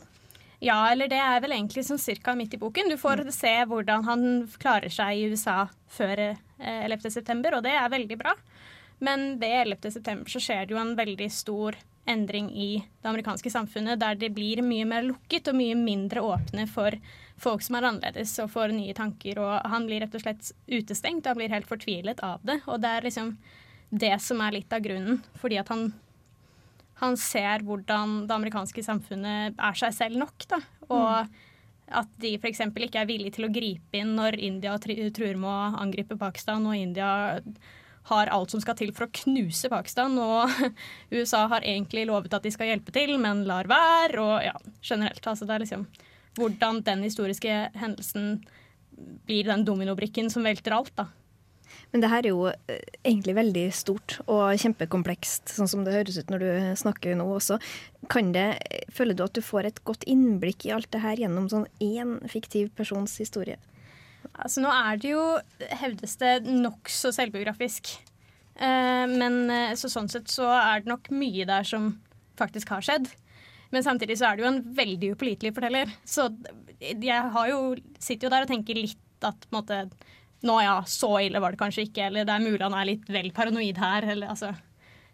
Ja, 0.61 0.91
eller 0.91 1.09
det 1.09 1.17
er 1.17 1.39
vel 1.41 1.55
egentlig 1.55 1.81
sånn 1.87 1.97
cirka 1.97 2.35
midt 2.37 2.53
i 2.53 2.59
boken. 2.61 2.91
Du 2.91 2.97
får 3.01 3.23
se 3.33 3.49
hvordan 3.65 4.03
han 4.05 4.25
klarer 4.61 4.93
seg 4.93 5.17
i 5.17 5.23
USA 5.33 5.63
før 5.89 6.21
eh, 6.21 6.35
11. 6.85 7.09
september, 7.09 7.57
og 7.57 7.63
det 7.65 7.73
er 7.73 7.89
veldig 7.89 8.17
bra. 8.21 8.35
Men 9.01 9.39
det 9.41 9.49
11. 9.63 9.91
september 9.97 10.29
så 10.29 10.41
skjer 10.43 10.67
det 10.67 10.75
jo 10.75 10.81
en 10.81 10.93
veldig 10.97 11.29
stor 11.33 11.77
endring 12.09 12.49
i 12.53 12.69
det 12.81 13.09
amerikanske 13.09 13.49
samfunnet, 13.53 13.99
der 14.01 14.17
det 14.17 14.31
blir 14.33 14.61
mye 14.65 14.85
mer 14.89 15.05
lukket 15.05 15.49
og 15.51 15.57
mye 15.57 15.77
mindre 15.77 16.23
åpne 16.25 16.67
for 16.69 16.97
folk 17.41 17.63
som 17.65 17.77
er 17.77 17.87
annerledes 17.89 18.33
og 18.43 18.51
får 18.53 18.73
nye 18.75 18.93
tanker. 18.97 19.41
Og 19.41 19.73
han 19.73 19.87
blir 19.89 20.03
rett 20.03 20.17
og 20.17 20.23
slett 20.23 20.53
utestengt 20.69 21.25
og 21.25 21.33
han 21.33 21.41
blir 21.41 21.53
helt 21.53 21.69
fortvilet 21.69 22.21
av 22.25 22.41
det. 22.45 22.61
Og 22.67 22.81
det 22.81 22.93
er 22.93 23.09
liksom 23.09 23.35
det 23.91 24.13
som 24.23 24.41
er 24.41 24.55
litt 24.55 24.73
av 24.73 24.85
grunnen, 24.85 25.21
fordi 25.41 25.59
at 25.61 25.73
han 25.73 25.91
han 27.01 27.17
ser 27.17 27.63
hvordan 27.65 28.27
det 28.29 28.35
amerikanske 28.35 28.83
samfunnet 28.85 29.57
er 29.57 29.77
seg 29.79 29.93
selv 29.97 30.19
nok. 30.21 30.45
Da. 30.51 30.59
Og 30.93 31.31
at 32.01 32.11
de 32.21 32.35
f.eks. 32.37 32.61
ikke 32.69 33.01
er 33.01 33.09
villige 33.09 33.39
til 33.39 33.47
å 33.47 33.53
gripe 33.53 33.97
inn 33.97 34.13
når 34.19 34.37
India 34.37 34.75
tr- 34.79 35.09
truer 35.15 35.39
med 35.39 35.49
å 35.49 35.81
angripe 35.81 36.17
Pakistan, 36.19 36.67
og 36.69 36.77
India 36.77 37.41
har 38.09 38.31
alt 38.33 38.53
som 38.53 38.61
skal 38.63 38.77
til 38.79 38.93
for 38.95 39.07
å 39.07 39.13
knuse 39.21 39.69
Pakistan, 39.71 40.17
og 40.17 40.49
USA 41.15 41.45
har 41.51 41.65
egentlig 41.67 42.07
lovet 42.09 42.33
at 42.33 42.45
de 42.45 42.53
skal 42.53 42.71
hjelpe 42.71 42.93
til, 42.95 43.17
men 43.21 43.45
lar 43.49 43.69
være, 43.69 44.21
og 44.21 44.35
ja, 44.45 44.55
generelt. 44.81 45.21
Altså 45.27 45.47
det 45.47 45.55
er 45.55 45.65
liksom 45.65 45.87
hvordan 46.39 46.81
den 46.87 47.03
historiske 47.03 47.55
hendelsen 47.77 48.37
blir 49.27 49.49
den 49.49 49.65
dominobrikken 49.67 50.29
som 50.31 50.45
velter 50.47 50.75
alt, 50.75 50.93
da. 50.97 51.09
Men 51.91 52.03
det 52.03 52.09
her 52.11 52.25
er 52.25 52.31
jo 52.31 52.47
eh, 52.51 52.83
egentlig 53.03 53.35
veldig 53.37 53.63
stort 53.75 54.17
og 54.25 54.59
kjempekomplekst, 54.59 55.53
sånn 55.55 55.69
som 55.71 55.85
det 55.85 55.95
høres 55.95 56.19
ut 56.19 56.31
når 56.31 56.43
du 56.43 56.51
snakker 56.79 57.17
nå 57.19 57.27
også. 57.35 57.59
Kan 58.11 58.31
det, 58.35 58.47
Føler 58.95 59.15
du 59.15 59.25
at 59.25 59.35
du 59.35 59.43
får 59.43 59.69
et 59.69 59.83
godt 59.87 60.05
innblikk 60.09 60.67
i 60.67 60.73
alt 60.75 60.91
det 60.93 61.03
her 61.03 61.19
gjennom 61.19 61.49
sånn 61.51 61.67
én 61.83 62.17
fiktiv 62.31 62.71
persons 62.77 63.17
historie? 63.21 63.59
Altså, 64.41 64.63
nå 64.63 64.71
er 64.73 65.01
det 65.01 65.11
jo, 65.13 65.25
hevdes 65.81 66.15
det, 66.21 66.31
nokså 66.49 67.11
selvbiografisk. 67.13 67.93
Eh, 68.57 69.05
men 69.09 69.43
eh, 69.53 69.73
så 69.77 69.89
sånn 69.91 70.09
sett 70.11 70.31
så 70.33 70.47
er 70.49 70.81
det 70.81 70.91
nok 70.91 71.11
mye 71.13 71.45
der 71.49 71.67
som 71.67 71.93
faktisk 72.39 72.73
har 72.73 72.85
skjedd. 72.85 73.11
Men 73.71 73.85
samtidig 73.85 74.17
så 74.19 74.27
er 74.27 74.37
det 74.37 74.43
jo 74.43 74.49
en 74.51 74.63
veldig 74.75 75.13
upålitelig 75.15 75.53
forteller. 75.55 75.93
Så 76.03 76.27
jeg 76.81 77.29
har 77.35 77.51
jo, 77.51 77.61
sitter 78.01 78.27
jo 78.27 78.33
der 78.33 78.47
og 78.47 78.51
tenker 78.51 78.79
litt 78.79 79.27
at 79.27 79.45
på 79.45 79.53
en 79.53 79.59
måte, 79.59 79.79
nå 80.47 80.57
ja, 80.63 80.79
så 80.89 81.13
ille 81.21 81.39
var 81.39 81.53
det 81.53 81.61
kanskje 81.61 81.85
ikke, 81.85 82.09
eller 82.09 82.25
det 82.27 82.33
er 82.33 82.43
mulig 82.43 82.65
han 82.65 82.75
er 82.75 82.89
litt 82.89 83.07
vel 83.13 83.29
paranoid 83.35 83.79
her. 83.79 84.09
Eller, 84.15 84.33
altså. 84.33 84.51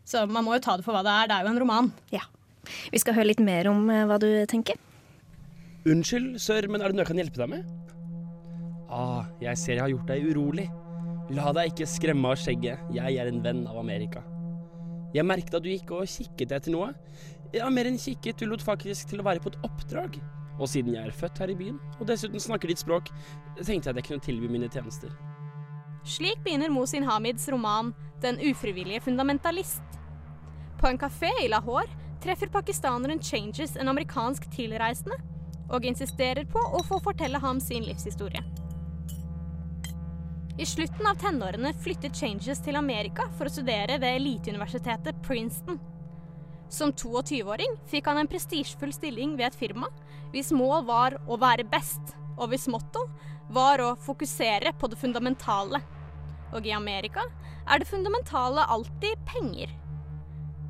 Så 0.08 0.24
man 0.32 0.48
må 0.48 0.56
jo 0.56 0.63
ta 0.63 0.78
det 0.80 0.88
for 0.88 0.96
hva 0.96 1.04
det 1.06 1.13
er. 1.13 1.30
Det 1.30 1.38
er 1.38 1.46
jo 1.46 1.54
en 1.54 1.62
roman. 1.66 1.92
Ja. 2.16 2.24
Vi 2.92 3.00
skal 3.04 3.16
høre 3.16 3.30
litt 3.32 3.44
mer 3.44 3.70
om 3.72 3.86
eh, 3.92 4.06
hva 4.08 4.18
du 4.24 4.30
tenker. 4.50 4.80
Unnskyld, 5.88 6.40
sør, 6.44 6.68
men 6.72 6.82
er 6.82 6.92
det 6.92 6.98
noe 6.98 7.06
jeg 7.06 7.12
kan 7.12 7.22
hjelpe 7.22 7.44
deg 7.44 7.52
med? 7.52 7.94
Ah, 8.88 9.28
jeg 9.43 9.60
ser 9.60 9.76
jeg 9.76 9.84
har 9.84 9.91
gjort 9.91 10.08
deg 10.08 10.28
urolig. 10.32 10.67
La 11.36 11.52
deg 11.56 11.73
ikke 11.73 11.88
skremme 11.91 12.32
av 12.32 12.39
skjegget, 12.39 12.88
jeg 12.95 13.19
er 13.19 13.28
en 13.28 13.41
venn 13.43 13.65
av 13.67 13.80
Amerika. 13.82 14.23
Jeg 15.15 15.28
merket 15.28 15.58
at 15.58 15.63
du 15.63 15.69
gikk 15.71 15.91
og 15.95 16.08
kikket 16.08 16.54
etter 16.56 16.71
noe. 16.71 16.93
Ja, 17.56 17.67
mer 17.71 17.88
enn 17.89 18.00
kikket, 18.00 18.39
du 18.39 18.47
lot 18.47 18.63
faktisk 18.63 19.12
til 19.12 19.19
å 19.19 19.26
være 19.28 19.43
på 19.43 19.52
et 19.52 19.60
oppdrag. 19.67 20.19
Og 20.58 20.69
siden 20.71 20.95
jeg 20.95 21.04
er 21.04 21.15
født 21.15 21.41
her 21.43 21.52
i 21.52 21.58
byen, 21.60 21.80
og 22.00 22.08
dessuten 22.10 22.41
snakker 22.41 22.71
ditt 22.71 22.82
språk, 22.82 23.12
tenkte 23.60 23.89
jeg 23.89 23.93
at 23.93 24.00
jeg 24.00 24.08
kunne 24.08 24.26
tilby 24.26 24.52
mine 24.52 24.69
tjenester. 24.71 25.12
Slik 26.08 26.39
begynner 26.45 26.71
Mosin 26.71 27.04
Hamids 27.04 27.50
roman 27.52 27.93
'Den 28.21 28.39
ufrivillige 28.39 29.02
fundamentalist'. 29.02 30.00
På 30.80 30.88
en 30.88 30.97
kafé 30.97 31.32
i 31.43 31.47
Lahore 31.47 31.91
treffer 32.21 32.47
pakistaneren 32.47 33.19
Changes 33.19 33.76
en 33.76 33.88
amerikansk 33.88 34.50
tilreisende, 34.52 35.17
og 35.69 35.86
insisterer 35.86 36.45
på 36.45 36.60
å 36.60 36.84
få 36.88 37.02
fortelle 37.04 37.39
ham 37.39 37.60
sin 37.60 37.84
livshistorie. 37.84 38.43
I 40.58 40.65
slutten 40.65 41.06
av 41.06 41.20
tenårene 41.22 41.70
flyttet 41.84 42.17
Changes 42.17 42.58
til 42.65 42.80
Amerika 42.80 43.28
for 43.38 43.46
å 43.46 43.52
studere 43.54 44.00
ved 44.02 44.15
eliteuniversitetet 44.17 45.20
Princeton. 45.22 45.78
Som 46.74 46.96
22-åring 46.98 47.76
fikk 47.91 48.10
han 48.10 48.17
en 48.24 48.30
prestisjefull 48.32 48.89
stilling 48.96 49.36
ved 49.38 49.52
et 49.52 49.60
firma 49.60 49.91
hvis 50.34 50.50
mål 50.50 50.88
var 50.89 51.20
å 51.30 51.38
være 51.38 51.67
best, 51.70 52.15
og 52.41 52.50
hvis 52.50 52.65
motto 52.74 53.06
var 53.54 53.86
å 53.86 53.93
fokusere 54.02 54.74
på 54.82 54.89
det 54.89 54.98
fundamentale. 54.98 55.84
Og 56.50 56.65
i 56.65 56.74
Amerika 56.74 57.30
er 57.70 57.78
det 57.78 57.91
fundamentale 57.93 58.65
alltid 58.65 59.13
penger. 59.30 59.70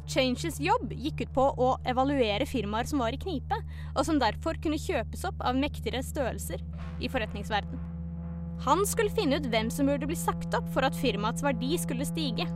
Changes 0.07 0.59
jobb 0.59 0.91
gikk 0.91 1.23
ut 1.23 1.35
på 1.35 1.51
å 1.63 1.75
evaluere 1.87 2.47
firmaer 2.47 2.91
som 2.91 2.99
var 2.99 3.15
i 3.15 3.23
knipe, 3.23 3.63
og 3.95 4.03
som 4.03 4.19
derfor 4.19 4.59
kunne 4.59 4.83
kjøpes 4.83 5.23
opp 5.31 5.39
av 5.47 5.55
mektigere 5.55 6.03
størrelser 6.03 6.59
i 6.99 7.07
forretningsverden. 7.07 7.95
Han 8.65 8.85
skulle 8.89 9.13
finne 9.13 9.37
ut 9.37 9.49
hvem 9.51 9.69
som 9.71 9.89
burde 9.89 10.07
bli 10.09 10.17
sagt 10.17 10.55
opp 10.57 10.69
for 10.73 10.85
at 10.87 10.97
firmaets 10.97 11.43
verdi 11.45 11.77
skulle 11.79 12.07
stige. 12.07 12.47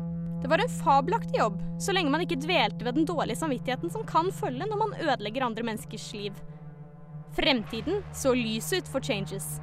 Det 0.42 0.50
var 0.50 0.64
en 0.64 0.74
fabelaktig 0.74 1.38
jobb, 1.38 1.60
så 1.80 1.94
lenge 1.94 2.10
man 2.10 2.24
ikke 2.26 2.40
dvelte 2.42 2.86
ved 2.86 2.98
den 2.98 3.06
dårlige 3.06 3.38
samvittigheten 3.38 3.92
som 3.94 4.06
kan 4.10 4.32
følge 4.34 4.66
når 4.66 4.80
man 4.80 4.96
ødelegger 4.98 5.46
andre 5.46 5.66
menneskers 5.68 6.08
liv. 6.18 6.40
Fremtiden 7.38 8.02
så 8.18 8.34
lys 8.36 8.72
ut 8.74 8.90
for 8.90 9.06
Changes. 9.06 9.60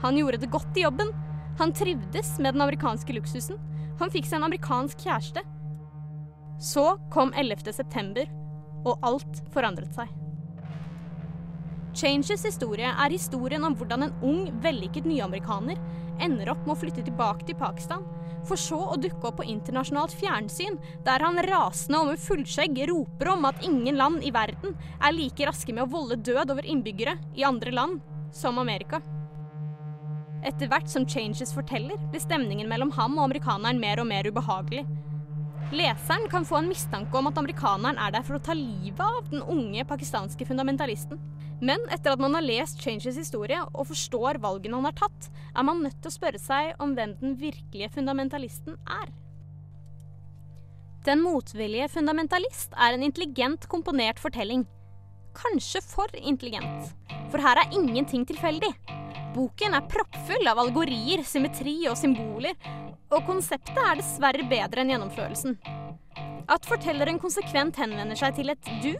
Han 0.00 0.16
gjorde 0.16 0.40
det 0.40 0.52
godt 0.54 0.78
i 0.78 0.86
jobben. 0.86 1.10
Han 1.58 1.74
trivdes 1.76 2.38
med 2.38 2.54
den 2.54 2.62
amerikanske 2.64 3.12
luksusen. 3.12 3.58
Han 4.00 4.12
fikk 4.14 4.30
seg 4.30 4.38
en 4.38 4.48
amerikansk 4.48 5.02
kjæreste. 5.04 5.42
Så 6.60 6.86
kom 7.12 7.34
11. 7.36 7.72
september, 7.72 8.30
og 8.86 8.96
alt 9.04 9.42
forandret 9.52 9.92
seg. 9.96 10.19
Changes 11.96 12.44
historie 12.46 12.86
er 12.86 13.10
historien 13.10 13.64
om 13.66 13.74
hvordan 13.74 14.06
en 14.06 14.16
ung, 14.22 14.42
vellykket 14.62 15.08
nyamerikaner 15.10 15.78
ender 16.22 16.52
opp 16.52 16.62
med 16.62 16.76
å 16.76 16.80
flytte 16.84 17.02
tilbake 17.06 17.46
til 17.48 17.58
Pakistan, 17.58 18.04
for 18.46 18.60
så 18.60 18.78
å 18.92 18.98
dukke 19.00 19.26
opp 19.26 19.40
på 19.40 19.48
internasjonalt 19.50 20.14
fjernsyn, 20.16 20.78
der 21.04 21.24
han 21.24 21.40
rasende 21.48 22.00
og 22.00 22.12
med 22.12 22.22
fullskjegg 22.22 22.78
roper 22.90 23.32
om 23.34 23.48
at 23.48 23.64
ingen 23.66 23.98
land 23.98 24.24
i 24.24 24.32
verden 24.34 24.76
er 25.00 25.16
like 25.16 25.48
raske 25.48 25.74
med 25.74 25.86
å 25.86 25.92
volde 25.92 26.20
død 26.30 26.54
over 26.54 26.68
innbyggere 26.68 27.16
i 27.36 27.46
andre 27.48 27.74
land 27.74 27.98
som 28.32 28.60
Amerika. 28.62 29.02
Etter 30.46 30.70
hvert 30.70 30.88
som 30.88 31.04
Changes 31.04 31.52
forteller, 31.52 31.98
blir 32.12 32.22
stemningen 32.22 32.70
mellom 32.70 32.94
ham 32.96 33.18
og 33.18 33.26
amerikaneren 33.26 33.82
mer 33.82 34.00
og 34.00 34.08
mer 34.08 34.30
ubehagelig. 34.30 34.86
Leseren 35.74 36.24
kan 36.30 36.46
få 36.46 36.62
en 36.62 36.70
mistanke 36.70 37.14
om 37.18 37.28
at 37.28 37.36
amerikaneren 37.38 37.98
er 38.00 38.14
der 38.14 38.24
for 38.26 38.38
å 38.38 38.42
ta 38.42 38.56
livet 38.56 39.02
av 39.04 39.28
den 39.30 39.44
unge 39.44 39.84
pakistanske 39.86 40.48
fundamentalisten. 40.48 41.20
Men 41.60 41.82
etter 41.92 42.14
at 42.14 42.20
man 42.22 42.34
har 42.36 42.44
lest 42.44 42.80
Changes 42.80 43.18
historie 43.20 43.60
og 43.70 43.88
forstår 43.90 44.40
valgene 44.40 44.78
han 44.78 44.88
har 44.88 44.96
tatt, 44.96 45.28
er 45.52 45.66
man 45.66 45.82
nødt 45.84 45.98
til 46.00 46.08
å 46.08 46.16
spørre 46.16 46.40
seg 46.40 46.72
om 46.80 46.94
hvem 46.96 47.16
den 47.20 47.36
virkelige 47.40 47.90
fundamentalisten 47.96 48.78
er. 48.88 49.10
Den 51.04 51.22
motvillige 51.24 51.88
fundamentalist 51.92 52.74
er 52.76 52.96
en 52.96 53.04
intelligent 53.04 53.68
komponert 53.72 54.20
fortelling. 54.20 54.66
Kanskje 55.36 55.80
for 55.84 56.12
intelligent, 56.16 56.90
for 57.32 57.40
her 57.40 57.60
er 57.60 57.76
ingenting 57.76 58.26
tilfeldig. 58.28 58.72
Boken 59.34 59.76
er 59.76 59.88
proppfull 59.90 60.50
av 60.50 60.60
algorier, 60.62 61.22
symmetri 61.26 61.76
og 61.90 61.98
symboler, 61.98 62.56
og 63.10 63.26
konseptet 63.26 63.78
er 63.78 63.98
dessverre 64.00 64.46
bedre 64.50 64.82
enn 64.82 64.92
gjennomførelsen. 64.94 65.56
At 66.50 66.66
fortelleren 66.66 67.20
konsekvent 67.22 67.78
henvender 67.78 68.18
seg 68.18 68.38
til 68.38 68.50
et 68.52 68.70
du, 68.82 68.94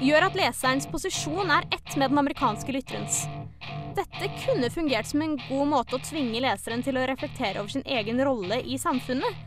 gjør 0.00 0.28
at 0.28 0.38
leserens 0.38 0.86
posisjon 0.90 1.50
er 1.50 1.66
ett 1.74 1.96
med 1.96 2.12
den 2.12 2.22
amerikanske 2.22 2.72
lytterens. 2.74 3.24
Dette 3.98 4.30
kunne 4.44 4.70
fungert 4.70 5.10
som 5.10 5.22
en 5.24 5.36
god 5.48 5.70
måte 5.72 5.98
å 5.98 6.02
tvinge 6.04 6.40
leseren 6.44 6.84
til 6.86 6.96
å 6.96 7.06
reflektere 7.10 7.60
over 7.60 7.74
sin 7.74 7.86
egen 7.86 8.22
rolle 8.24 8.60
i 8.62 8.78
samfunnet. 8.78 9.46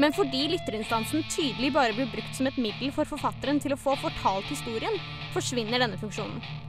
Men 0.00 0.14
fordi 0.16 0.48
lytterinstansen 0.50 1.22
tydelig 1.30 1.70
bare 1.76 1.94
blir 1.94 2.10
brukt 2.10 2.34
som 2.34 2.48
et 2.50 2.58
middel 2.58 2.90
for 2.96 3.06
forfatteren 3.06 3.60
til 3.62 3.76
å 3.76 3.78
få 3.78 3.94
fortalt 4.00 4.48
historien, 4.50 4.96
forsvinner 5.36 5.84
denne 5.84 6.00
funksjonen. 6.00 6.63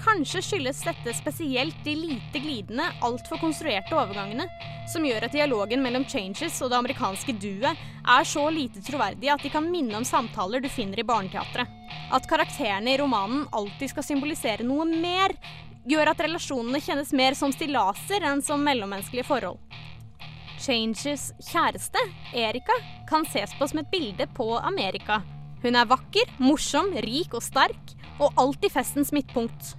Kanskje 0.00 0.40
skyldes 0.42 0.80
dette 0.80 1.12
spesielt 1.12 1.76
de 1.84 1.92
lite 1.94 2.40
glidende, 2.40 2.86
altfor 3.04 3.36
konstruerte 3.40 3.92
overgangene, 3.92 4.46
som 4.88 5.04
gjør 5.04 5.26
at 5.26 5.34
dialogen 5.36 5.82
mellom 5.84 6.06
Changes 6.08 6.56
og 6.64 6.70
det 6.72 6.78
amerikanske 6.78 7.34
duet 7.36 7.82
er 8.08 8.28
så 8.28 8.46
lite 8.52 8.80
troverdig 8.84 9.28
at 9.28 9.44
de 9.44 9.50
kan 9.52 9.66
minne 9.68 9.98
om 9.98 10.06
samtaler 10.08 10.64
du 10.64 10.70
finner 10.72 11.02
i 11.02 11.06
barneteatret. 11.06 11.68
At 12.16 12.28
karakterene 12.30 12.94
i 12.94 13.00
romanen 13.00 13.44
alltid 13.52 13.92
skal 13.92 14.06
symbolisere 14.06 14.64
noe 14.64 14.86
mer, 14.88 15.36
gjør 15.84 16.14
at 16.14 16.24
relasjonene 16.24 16.80
kjennes 16.80 17.12
mer 17.16 17.36
som 17.36 17.52
stillaser 17.52 18.24
enn 18.24 18.40
som 18.44 18.64
mellommenneskelige 18.64 19.28
forhold. 19.28 19.60
Changes 20.60 21.30
kjæreste, 21.44 22.00
Erika, 22.36 22.76
kan 23.08 23.28
ses 23.28 23.52
på 23.56 23.68
som 23.68 23.84
et 23.84 23.92
bilde 23.92 24.28
på 24.36 24.48
Amerika. 24.60 25.20
Hun 25.60 25.76
er 25.76 25.88
vakker, 25.88 26.28
morsom, 26.40 26.92
rik 27.04 27.36
og 27.36 27.44
sterk, 27.44 27.96
og 28.20 28.36
alltid 28.40 28.72
festens 28.72 29.12
midtpunkt. 29.12 29.74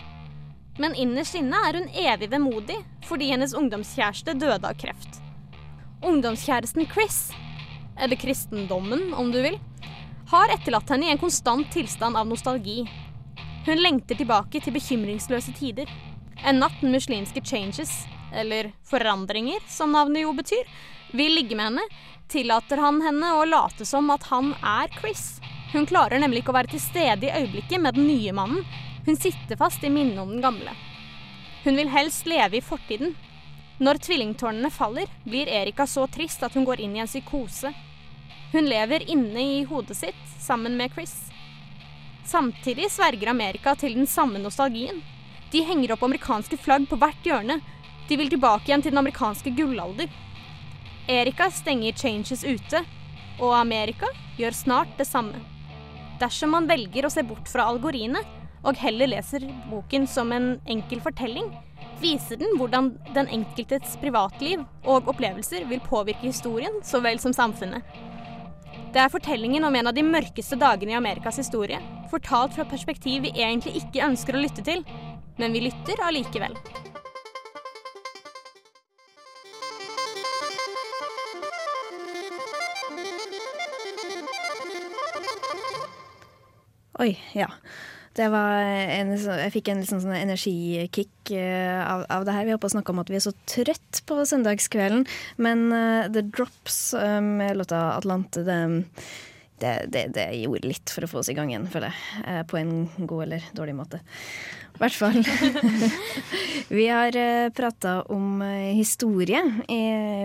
Men 0.81 0.95
innerst 0.97 1.35
inne 1.37 1.59
er 1.67 1.77
hun 1.77 1.89
evig 1.93 2.31
vemodig 2.31 2.79
fordi 3.05 3.29
hennes 3.29 3.53
ungdomskjæreste 3.57 4.33
døde 4.41 4.65
av 4.65 4.77
kreft. 4.81 5.19
Ungdomskjæresten 6.01 6.87
Chris, 6.89 7.27
eller 7.99 8.17
kristendommen 8.17 9.11
om 9.13 9.29
du 9.33 9.37
vil, 9.43 9.59
har 10.31 10.53
etterlatt 10.55 10.89
henne 10.89 11.05
i 11.09 11.13
en 11.13 11.21
konstant 11.21 11.69
tilstand 11.73 12.17
av 12.17 12.25
nostalgi. 12.29 12.81
Hun 13.67 13.83
lengter 13.83 14.17
tilbake 14.17 14.63
til 14.63 14.73
bekymringsløse 14.73 15.53
tider. 15.59 15.89
En 16.41 16.63
natt 16.63 16.79
den 16.81 16.95
muslimske 16.95 17.43
changes, 17.45 17.91
eller 18.33 18.71
forandringer 18.87 19.61
som 19.69 19.93
navnet 19.93 20.25
jo 20.25 20.33
betyr, 20.33 20.65
vil 21.13 21.35
ligge 21.35 21.57
med 21.59 21.67
henne, 21.67 21.83
tillater 22.31 22.79
han 22.81 23.01
henne 23.03 23.33
å 23.35 23.45
late 23.45 23.85
som 23.85 24.09
at 24.13 24.25
han 24.31 24.55
er 24.63 24.89
Chris. 24.97 25.35
Hun 25.75 25.85
klarer 25.85 26.23
nemlig 26.23 26.41
ikke 26.41 26.55
å 26.55 26.57
være 26.57 26.73
til 26.73 26.81
stede 26.81 27.27
i 27.27 27.35
øyeblikket 27.43 27.83
med 27.83 27.99
den 27.99 28.07
nye 28.09 28.33
mannen. 28.33 28.65
Hun 29.05 29.17
sitter 29.17 29.57
fast 29.57 29.83
i 29.83 29.89
minnet 29.89 30.19
om 30.19 30.29
den 30.29 30.41
gamle. 30.41 30.73
Hun 31.63 31.75
vil 31.75 31.89
helst 31.89 32.25
leve 32.25 32.57
i 32.57 32.61
fortiden. 32.61 33.15
Når 33.81 33.97
tvillingtårnene 34.05 34.69
faller, 34.69 35.09
blir 35.23 35.49
Erika 35.49 35.87
så 35.89 36.05
trist 36.07 36.43
at 36.45 36.53
hun 36.53 36.65
går 36.65 36.81
inn 36.85 36.95
i 36.95 37.01
en 37.01 37.09
psykose. 37.09 37.73
Hun 38.51 38.67
lever 38.69 39.07
inne 39.09 39.41
i 39.41 39.63
hodet 39.65 39.97
sitt 39.97 40.25
sammen 40.37 40.77
med 40.77 40.93
Chris. 40.93 41.15
Samtidig 42.25 42.91
sverger 42.91 43.31
Amerika 43.31 43.73
til 43.75 43.95
den 43.97 44.07
samme 44.07 44.39
nostalgien. 44.39 45.01
De 45.51 45.63
henger 45.65 45.95
opp 45.95 46.03
amerikanske 46.05 46.59
flagg 46.61 46.85
på 46.89 46.99
hvert 47.01 47.25
hjørne. 47.25 47.57
De 48.07 48.17
vil 48.19 48.29
tilbake 48.29 48.69
igjen 48.69 48.83
til 48.85 48.93
den 48.93 49.01
amerikanske 49.01 49.53
gullalder. 49.57 50.11
Erika 51.09 51.49
stenger 51.51 51.97
Changes 51.97 52.43
ute, 52.45 52.83
og 53.39 53.55
Amerika 53.57 54.11
gjør 54.37 54.53
snart 54.55 54.93
det 54.99 55.09
samme. 55.09 55.41
Dersom 56.21 56.53
man 56.53 56.69
velger 56.69 57.07
å 57.07 57.11
se 57.11 57.23
bort 57.25 57.49
fra 57.49 57.65
algoriene 57.71 58.21
og 58.61 58.77
heller 58.77 59.09
leser 59.09 59.47
boken 59.71 60.05
som 60.09 60.31
en 60.35 60.53
enkel 60.69 61.01
fortelling, 61.01 61.49
viser 62.01 62.39
den 62.41 62.57
hvordan 62.59 62.91
den 63.15 63.29
enkeltes 63.33 63.97
privatliv 64.01 64.63
og 64.83 65.09
opplevelser 65.11 65.65
vil 65.69 65.81
påvirke 65.85 66.29
historien 66.29 66.81
så 66.85 67.01
vel 67.03 67.21
som 67.21 67.33
samfunnet. 67.33 67.81
Det 68.91 68.99
er 68.99 69.11
fortellingen 69.13 69.63
om 69.63 69.75
en 69.75 69.87
av 69.87 69.95
de 69.95 70.03
mørkeste 70.03 70.57
dagene 70.59 70.93
i 70.93 70.99
Amerikas 70.99 71.39
historie, 71.39 71.79
fortalt 72.11 72.57
fra 72.57 72.65
perspektiv 72.67 73.23
vi 73.23 73.33
egentlig 73.37 73.77
ikke 73.79 74.03
ønsker 74.09 74.35
å 74.35 74.43
lytte 74.43 74.65
til, 74.67 74.83
men 75.39 75.55
vi 75.55 75.65
lytter 75.69 76.01
allikevel. 76.03 76.57
Oi, 87.01 87.15
ja. 87.33 87.47
Det 88.17 88.27
var 88.27 88.59
en, 88.59 89.13
jeg 89.15 89.53
fikk 89.53 89.71
en 89.71 89.81
liksom 89.83 90.01
sånn, 90.03 90.15
energikick 90.17 91.31
eh, 91.31 91.79
av, 91.79 92.03
av 92.11 92.25
det 92.27 92.35
her. 92.35 92.47
Vi 92.47 92.53
holdt 92.53 92.63
på 92.65 92.71
å 92.71 92.75
snakke 92.75 92.91
om 92.91 92.99
at 93.03 93.11
vi 93.11 93.17
er 93.19 93.23
så 93.23 93.31
trøtt 93.47 94.01
på 94.07 94.17
søndagskvelden, 94.27 95.05
men 95.39 95.67
uh, 95.71 96.09
The 96.11 96.25
Drops 96.27 96.81
eh, 96.99 97.19
med 97.23 97.61
låta 97.61 97.79
'Atlante' 97.95 98.43
det, 98.43 98.59
det, 99.63 99.75
det, 99.93 100.05
det 100.17 100.27
gjorde 100.41 100.73
litt 100.73 100.91
for 100.91 101.05
å 101.05 101.11
få 101.11 101.21
oss 101.21 101.31
i 101.31 101.37
gang 101.37 101.53
igjen, 101.53 101.69
føler 101.71 101.93
jeg. 101.93 102.25
Uh, 102.27 102.43
på 102.51 102.59
en 102.59 102.73
god 102.99 103.27
eller 103.29 103.47
dårlig 103.55 103.77
måte. 103.79 104.01
I 104.81 104.87
hvert 104.87 104.95
fall. 104.97 105.19
vi 106.77 106.87
har 106.89 107.13
uh, 107.13 107.51
prata 107.53 107.99
om 108.09 108.41
eh, 108.41 108.71
historie 108.73 109.37
i 109.69 109.83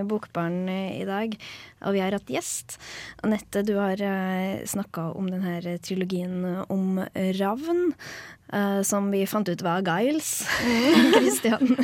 Bokbaren 0.08 0.62
eh, 0.72 1.02
i 1.02 1.04
dag, 1.04 1.36
og 1.84 1.92
vi 1.92 2.00
har 2.00 2.16
hatt 2.16 2.32
gjest. 2.32 2.78
Anette, 3.20 3.60
du 3.68 3.74
har 3.76 4.00
snakka 4.64 5.10
om 5.12 5.28
denne 5.28 5.76
trilogien 5.84 6.64
om 6.72 7.02
ravn. 7.36 7.92
eh, 8.52 8.82
som 8.82 9.10
vi 9.10 9.26
fant 9.26 9.48
ut 9.48 9.62
var 9.62 9.82
Giles. 9.82 10.46
Christian. 11.16 11.76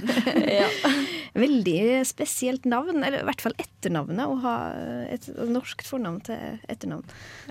Veldig 1.32 2.06
spesielt 2.06 2.66
navn, 2.68 3.00
eller 3.02 3.22
i 3.22 3.26
hvert 3.26 3.40
fall 3.40 3.54
etternavnet, 3.56 4.28
å 4.28 4.36
ha 4.44 4.56
et 5.08 5.28
norsk 5.48 5.80
fornavn 5.86 6.20
til 6.26 6.58
etternavn. 6.70 7.06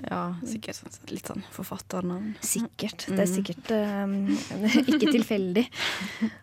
Ja, 0.06 0.20
sikkert 0.46 0.78
sånn, 0.78 0.94
litt 1.10 1.30
sånn 1.32 1.42
forfatternavn. 1.50 2.36
Sikkert. 2.46 3.08
Det 3.10 3.24
er 3.24 3.30
sikkert 3.30 3.72
um, 3.74 4.14
ikke 4.84 5.11
tilfeldig. 5.16 5.64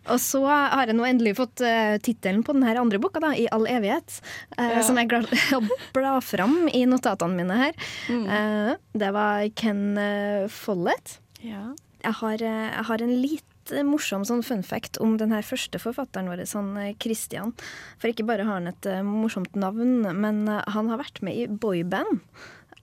Og 0.10 0.22
så 0.22 0.44
har 0.48 0.90
jeg 0.90 0.98
nå 0.98 1.08
endelig 1.08 1.36
fått 1.40 1.64
uh, 1.66 1.98
tittelen 2.04 2.44
på 2.46 2.56
denne 2.56 2.76
andre 2.80 3.02
boka, 3.02 3.22
da, 3.24 3.34
'I 3.36 3.50
all 3.56 3.68
evighet', 3.70 4.22
eh, 4.58 4.80
som 4.86 5.00
jeg 5.00 5.10
bla 5.98 6.18
fram 6.24 6.70
i 6.72 6.86
notatene 6.90 7.36
mine 7.36 7.60
her. 7.60 7.92
Uh, 8.10 8.74
det 8.98 9.14
var 9.16 9.46
Ken 9.60 9.86
uh, 9.98 10.48
Follett. 10.52 11.20
Ja. 11.44 11.72
Jeg 12.04 12.16
har, 12.22 12.40
jeg 12.40 12.86
har 12.88 13.02
en 13.04 13.18
litt 13.20 13.46
morsom 13.86 14.24
sånn 14.26 14.42
fun 14.42 14.64
fact 14.66 14.98
om 15.04 15.18
den 15.20 15.34
her 15.36 15.44
første 15.46 15.78
forfatteren 15.82 16.30
vår, 16.32 16.42
eh, 16.42 16.96
Christian. 16.98 17.52
For 18.00 18.10
ikke 18.10 18.26
bare 18.26 18.48
har 18.48 18.58
han 18.58 18.72
et 18.72 18.88
morsomt 19.06 19.54
navn, 19.60 20.08
men 20.16 20.48
han 20.48 20.90
har 20.90 21.04
vært 21.04 21.22
med 21.22 21.38
i 21.38 21.46
boyband 21.46 22.24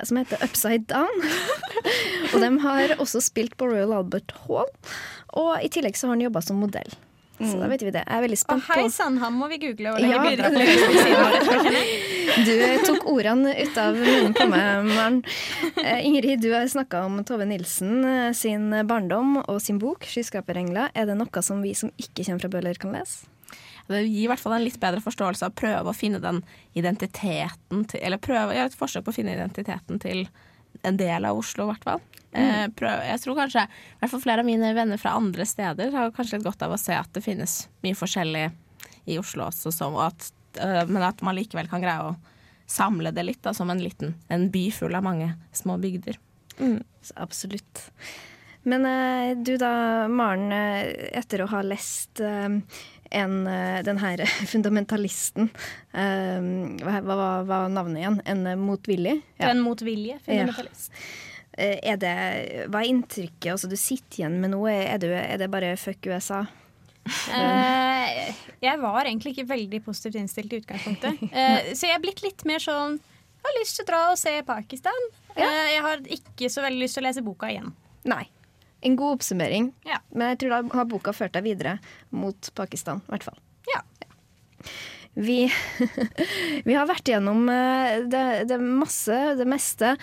som 0.04 0.20
heter 0.20 0.42
Upside 0.44 0.86
Down. 0.90 1.26
og 2.32 2.38
de 2.42 2.52
har 2.66 2.96
også 3.00 3.22
spilt 3.24 3.56
på 3.56 3.70
Royal 3.70 3.94
Albert 3.96 4.34
Hall. 4.44 4.68
Og 5.36 5.56
i 5.62 5.70
tillegg 5.72 5.96
så 5.96 6.08
har 6.08 6.16
han 6.16 6.26
jobba 6.26 6.42
som 6.44 6.60
modell. 6.60 6.92
Så 7.36 7.58
da 7.60 7.66
vet 7.68 7.82
vi 7.84 7.90
det. 7.92 8.00
Jeg 8.00 8.16
er 8.16 8.22
veldig 8.24 8.38
Å, 8.40 8.46
på 8.48 8.56
hei 8.70 8.86
sann, 8.92 9.18
han 9.20 9.34
må 9.36 9.48
vi 9.52 9.58
google 9.60 9.92
over 9.92 10.00
Ja. 10.00 10.22
Du 12.46 12.56
tok 12.82 13.04
ordene 13.08 13.52
ut 13.54 13.76
av 13.78 13.94
munnen 13.96 14.32
på 14.34 14.46
meg, 14.50 14.88
Maren. 14.88 15.20
Eh, 15.78 16.00
Ingrid, 16.08 16.40
du 16.42 16.50
har 16.52 16.66
snakka 16.68 17.04
om 17.06 17.20
Tove 17.28 17.46
Nilsen 17.48 18.02
eh, 18.08 18.32
sin 18.36 18.72
barndom 18.88 19.38
og 19.44 19.60
sin 19.62 19.78
bok 19.80 20.04
'Skyskraperengler'. 20.08 20.90
Er 20.96 21.06
det 21.06 21.16
noe 21.20 21.42
som 21.44 21.62
vi 21.62 21.74
som 21.78 21.92
ikke 22.00 22.24
kommer 22.24 22.42
fra 22.42 22.52
Bøhler, 22.56 22.80
kan 22.80 22.96
lese? 22.96 23.28
Det 23.88 24.02
gir 24.02 24.24
i 24.24 24.28
hvert 24.30 24.42
fall 24.42 24.56
en 24.56 24.64
litt 24.64 24.80
bedre 24.82 25.02
forståelse 25.04 25.46
av 25.46 25.54
å 25.54 25.58
prøve 25.60 25.92
å 25.92 25.96
finne 25.96 26.20
den 26.22 26.42
identiteten 26.74 27.84
til 27.90 28.02
Eller 28.02 28.22
prøve, 28.22 28.56
gjøre 28.56 28.72
et 28.72 28.78
forsøk 28.78 29.06
på 29.06 29.14
å 29.14 29.16
finne 29.16 29.36
identiteten 29.36 30.02
til 30.02 30.26
en 30.86 30.98
del 31.00 31.24
av 31.24 31.38
Oslo, 31.38 31.66
i 31.66 31.72
hvert 31.72 31.86
fall. 31.86 32.04
Mm. 32.36 32.74
jeg 32.76 33.20
tror 33.22 33.38
kanskje 33.38 33.62
i 33.64 34.00
hvert 34.02 34.10
fall 34.12 34.20
flere 34.20 34.42
av 34.42 34.48
mine 34.48 34.72
venner 34.76 35.00
fra 35.00 35.14
andre 35.16 35.46
steder 35.48 35.94
har 35.94 36.10
kanskje 36.12 36.36
litt 36.36 36.44
godt 36.44 36.66
av 36.66 36.74
å 36.74 36.80
se 36.80 36.92
at 36.92 37.08
det 37.16 37.22
finnes 37.24 37.62
mye 37.86 37.96
forskjellig 37.96 38.50
i 39.08 39.16
Oslo 39.16 39.46
også, 39.46 39.72
som, 39.72 39.96
og 39.96 40.10
at, 40.10 40.26
eh, 40.60 40.82
men 40.90 41.06
at 41.06 41.22
man 41.24 41.38
likevel 41.38 41.70
kan 41.70 41.80
greie 41.80 42.10
å 42.10 42.16
samle 42.68 43.12
det 43.14 43.24
litt 43.24 43.42
da, 43.46 43.54
som 43.56 43.70
en 43.72 43.80
liten 43.80 44.16
en 44.28 44.48
by 44.52 44.68
full 44.74 44.98
av 44.98 45.06
mange 45.06 45.30
små 45.56 45.78
bygder. 45.80 46.18
Mm. 46.58 46.82
absolutt. 47.14 47.86
Men 48.66 48.86
eh, 48.86 49.36
du 49.38 49.54
da, 49.62 50.08
Maren, 50.10 50.50
eh, 50.52 51.12
etter 51.16 51.44
å 51.44 51.50
ha 51.52 51.62
lest 51.62 52.20
eh, 52.20 52.48
en, 53.16 53.38
eh, 53.50 53.78
den 53.86 54.00
her 54.02 54.22
fundamentalisten 54.52 55.48
eh, 55.92 56.50
Hva 56.82 57.22
var 57.48 57.70
navnet 57.72 58.02
igjen? 58.02 58.20
En 58.28 58.44
eh, 58.50 58.58
motvillig? 58.60 59.20
Ja. 59.40 59.50
En 59.52 59.64
motvilje 59.64 60.18
fundamentalist. 60.26 60.92
Ja. 60.92 61.22
Er 61.56 61.96
det, 61.96 62.12
hva 62.68 62.82
er 62.82 62.90
inntrykket? 62.90 63.48
Altså, 63.54 63.68
du 63.72 63.78
sitter 63.80 64.20
igjen 64.20 64.34
med 64.42 64.52
noe. 64.52 64.68
Er, 64.68 64.98
du, 65.00 65.06
er 65.08 65.38
det 65.40 65.48
bare 65.48 65.70
fuck 65.80 66.04
USA? 66.04 66.42
Uh, 67.06 68.34
jeg 68.60 68.80
var 68.82 69.06
egentlig 69.06 69.32
ikke 69.32 69.46
veldig 69.48 69.80
positivt 69.86 70.18
innstilt 70.20 70.52
i 70.52 70.60
utgangspunktet. 70.60 71.22
Uh, 71.36 71.72
så 71.72 71.88
jeg 71.88 71.96
er 71.96 72.02
blitt 72.02 72.22
litt 72.24 72.42
mer 72.48 72.62
sånn 72.62 72.98
Jeg 72.98 73.46
har 73.46 73.56
lyst 73.60 73.78
til 73.78 73.86
å 73.86 73.88
dra 73.88 74.00
og 74.10 74.20
se 74.20 74.32
Pakistan. 74.46 75.10
Uh, 75.36 75.42
jeg 75.44 75.82
har 75.86 76.02
ikke 76.18 76.50
så 76.52 76.64
veldig 76.66 76.82
lyst 76.82 76.98
til 76.98 77.04
å 77.04 77.08
lese 77.08 77.24
boka 77.24 77.50
igjen. 77.52 77.70
Nei. 78.10 78.24
En 78.86 78.96
god 78.98 79.18
oppsummering. 79.18 79.72
Ja. 79.88 79.98
Men 80.14 80.32
jeg 80.34 80.44
tror 80.44 80.54
da 80.54 80.60
har 80.78 80.90
boka 80.90 81.14
ført 81.16 81.34
deg 81.34 81.46
videre 81.48 81.76
mot 82.14 82.50
Pakistan, 82.58 83.02
i 83.02 83.14
hvert 83.14 83.26
fall. 83.26 83.40
Ja. 83.72 83.82
Vi, 85.16 85.46
vi 86.68 86.74
har 86.76 86.88
vært 86.90 87.08
gjennom 87.08 87.46
eh, 87.48 88.02
det, 88.04 88.24
det 88.50 88.58
masse, 88.60 89.16
det 89.38 89.46
meste. 89.48 89.94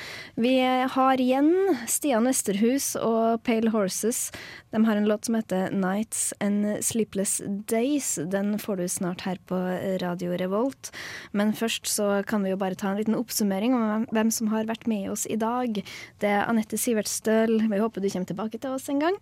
Vi 0.42 0.56
har 0.96 1.22
igjen 1.22 1.52
Stian 1.90 2.26
Westerhus 2.26 2.96
og 2.98 3.44
Pale 3.46 3.70
Horses. 3.74 4.32
De 4.74 4.82
har 4.88 4.98
en 4.98 5.06
låt 5.06 5.26
som 5.30 5.38
heter 5.38 5.70
'Nights 5.70 6.34
and 6.42 6.66
Sleepless 6.82 7.42
Days'. 7.70 8.18
Den 8.32 8.58
får 8.58 8.82
du 8.82 8.88
snart 8.90 9.22
her 9.22 9.38
på 9.46 9.60
Radio 10.02 10.34
Revolt. 10.42 10.90
Men 11.32 11.54
først 11.54 11.86
så 11.86 12.24
kan 12.26 12.42
vi 12.44 12.50
jo 12.50 12.58
bare 12.58 12.76
ta 12.76 12.90
en 12.90 12.98
liten 12.98 13.16
oppsummering 13.16 13.76
om 13.78 14.08
hvem- 14.10 14.34
som 14.34 14.48
har 14.50 14.66
vært 14.66 14.88
med 14.88 15.12
oss 15.12 15.28
i 15.30 15.38
dag. 15.38 15.78
Det 16.20 16.30
er 16.30 16.50
Anette 16.50 16.78
Sivertstøl. 16.78 17.70
Vi 17.70 17.78
håper 17.78 18.02
du 18.02 18.10
kommer 18.10 18.26
tilbake 18.34 18.58
til 18.60 18.72
oss 18.74 18.90
en 18.90 19.00
gang. 19.00 19.18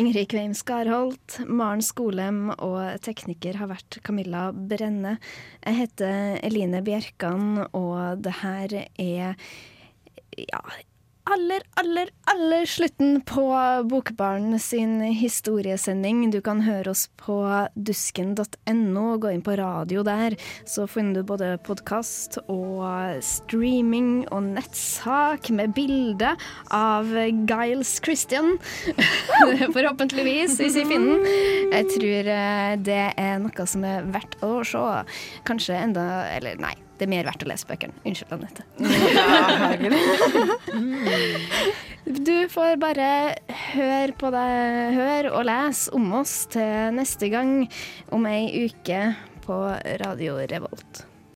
Ingrid 0.00 0.28
Kveim 0.32 0.56
Skarholt. 0.56 1.44
Maren 1.46 1.82
Skolem 1.84 2.48
og 2.56 3.00
tekniker 3.04 3.60
har 3.60 3.68
vært 3.68 4.00
Camilla 4.02 4.48
Brenne. 4.52 5.09
Jeg 5.64 5.78
heter 5.80 6.38
Eline 6.46 6.82
Bjerkan, 6.84 7.66
og 7.72 8.22
det 8.24 8.36
her 8.42 8.76
er 8.98 9.34
ja, 10.38 10.62
aller, 11.30 11.62
aller, 11.80 12.08
aller 12.24 12.66
slutten 12.66 13.20
på 13.20 13.44
Bokbaren 13.90 14.58
sin 14.58 15.00
historiesending. 15.00 16.30
Du 16.30 16.40
kan 16.44 16.62
høre 16.66 16.90
oss 16.92 17.06
på 17.20 17.36
dusken.no. 17.74 19.04
Gå 19.22 19.32
inn 19.34 19.44
på 19.46 19.54
radio 19.60 20.02
der, 20.06 20.36
så 20.68 20.86
finner 20.90 21.20
du 21.20 21.28
både 21.30 21.52
podkast 21.66 22.40
og 22.46 23.22
streaming 23.24 24.26
og 24.34 24.50
nettsak 24.56 25.52
med 25.54 25.74
bilde 25.78 26.34
av 26.74 27.10
Giles 27.14 27.96
Christian. 28.02 28.56
Forhåpentligvis, 29.76 30.58
hvis 30.60 30.78
vi 30.80 30.86
finner 30.90 31.18
den. 31.18 31.72
Jeg 31.76 31.90
tror 31.94 32.34
eh, 32.36 32.76
det 32.90 33.02
er 33.14 33.42
noe 33.42 33.70
som 33.70 33.86
er 33.86 34.06
verdt 34.10 34.38
å 34.46 34.60
se. 34.66 34.86
Kanskje 35.48 35.78
enda 35.78 36.06
Eller 36.34 36.58
nei. 36.60 36.74
Det 37.00 37.06
er 37.06 37.12
mer 37.14 37.24
verdt 37.24 37.46
å 37.46 37.48
lese 37.48 37.64
bøkene. 37.64 37.96
Unnskyld, 38.04 38.28
Anette. 38.36 38.60
Du 42.10 42.48
får 42.50 42.74
bare 42.80 43.34
høre 43.74 44.12
på 44.18 44.30
deg, 44.34 44.94
hør 44.96 45.28
og 45.36 45.44
les 45.46 45.84
om 45.94 46.08
oss 46.20 46.46
til 46.50 46.94
neste 46.96 47.28
gang 47.32 47.68
om 48.12 48.26
ei 48.28 48.66
uke 48.66 49.14
på 49.44 49.56
Radio 50.02 50.32
Revolt. 50.50 51.04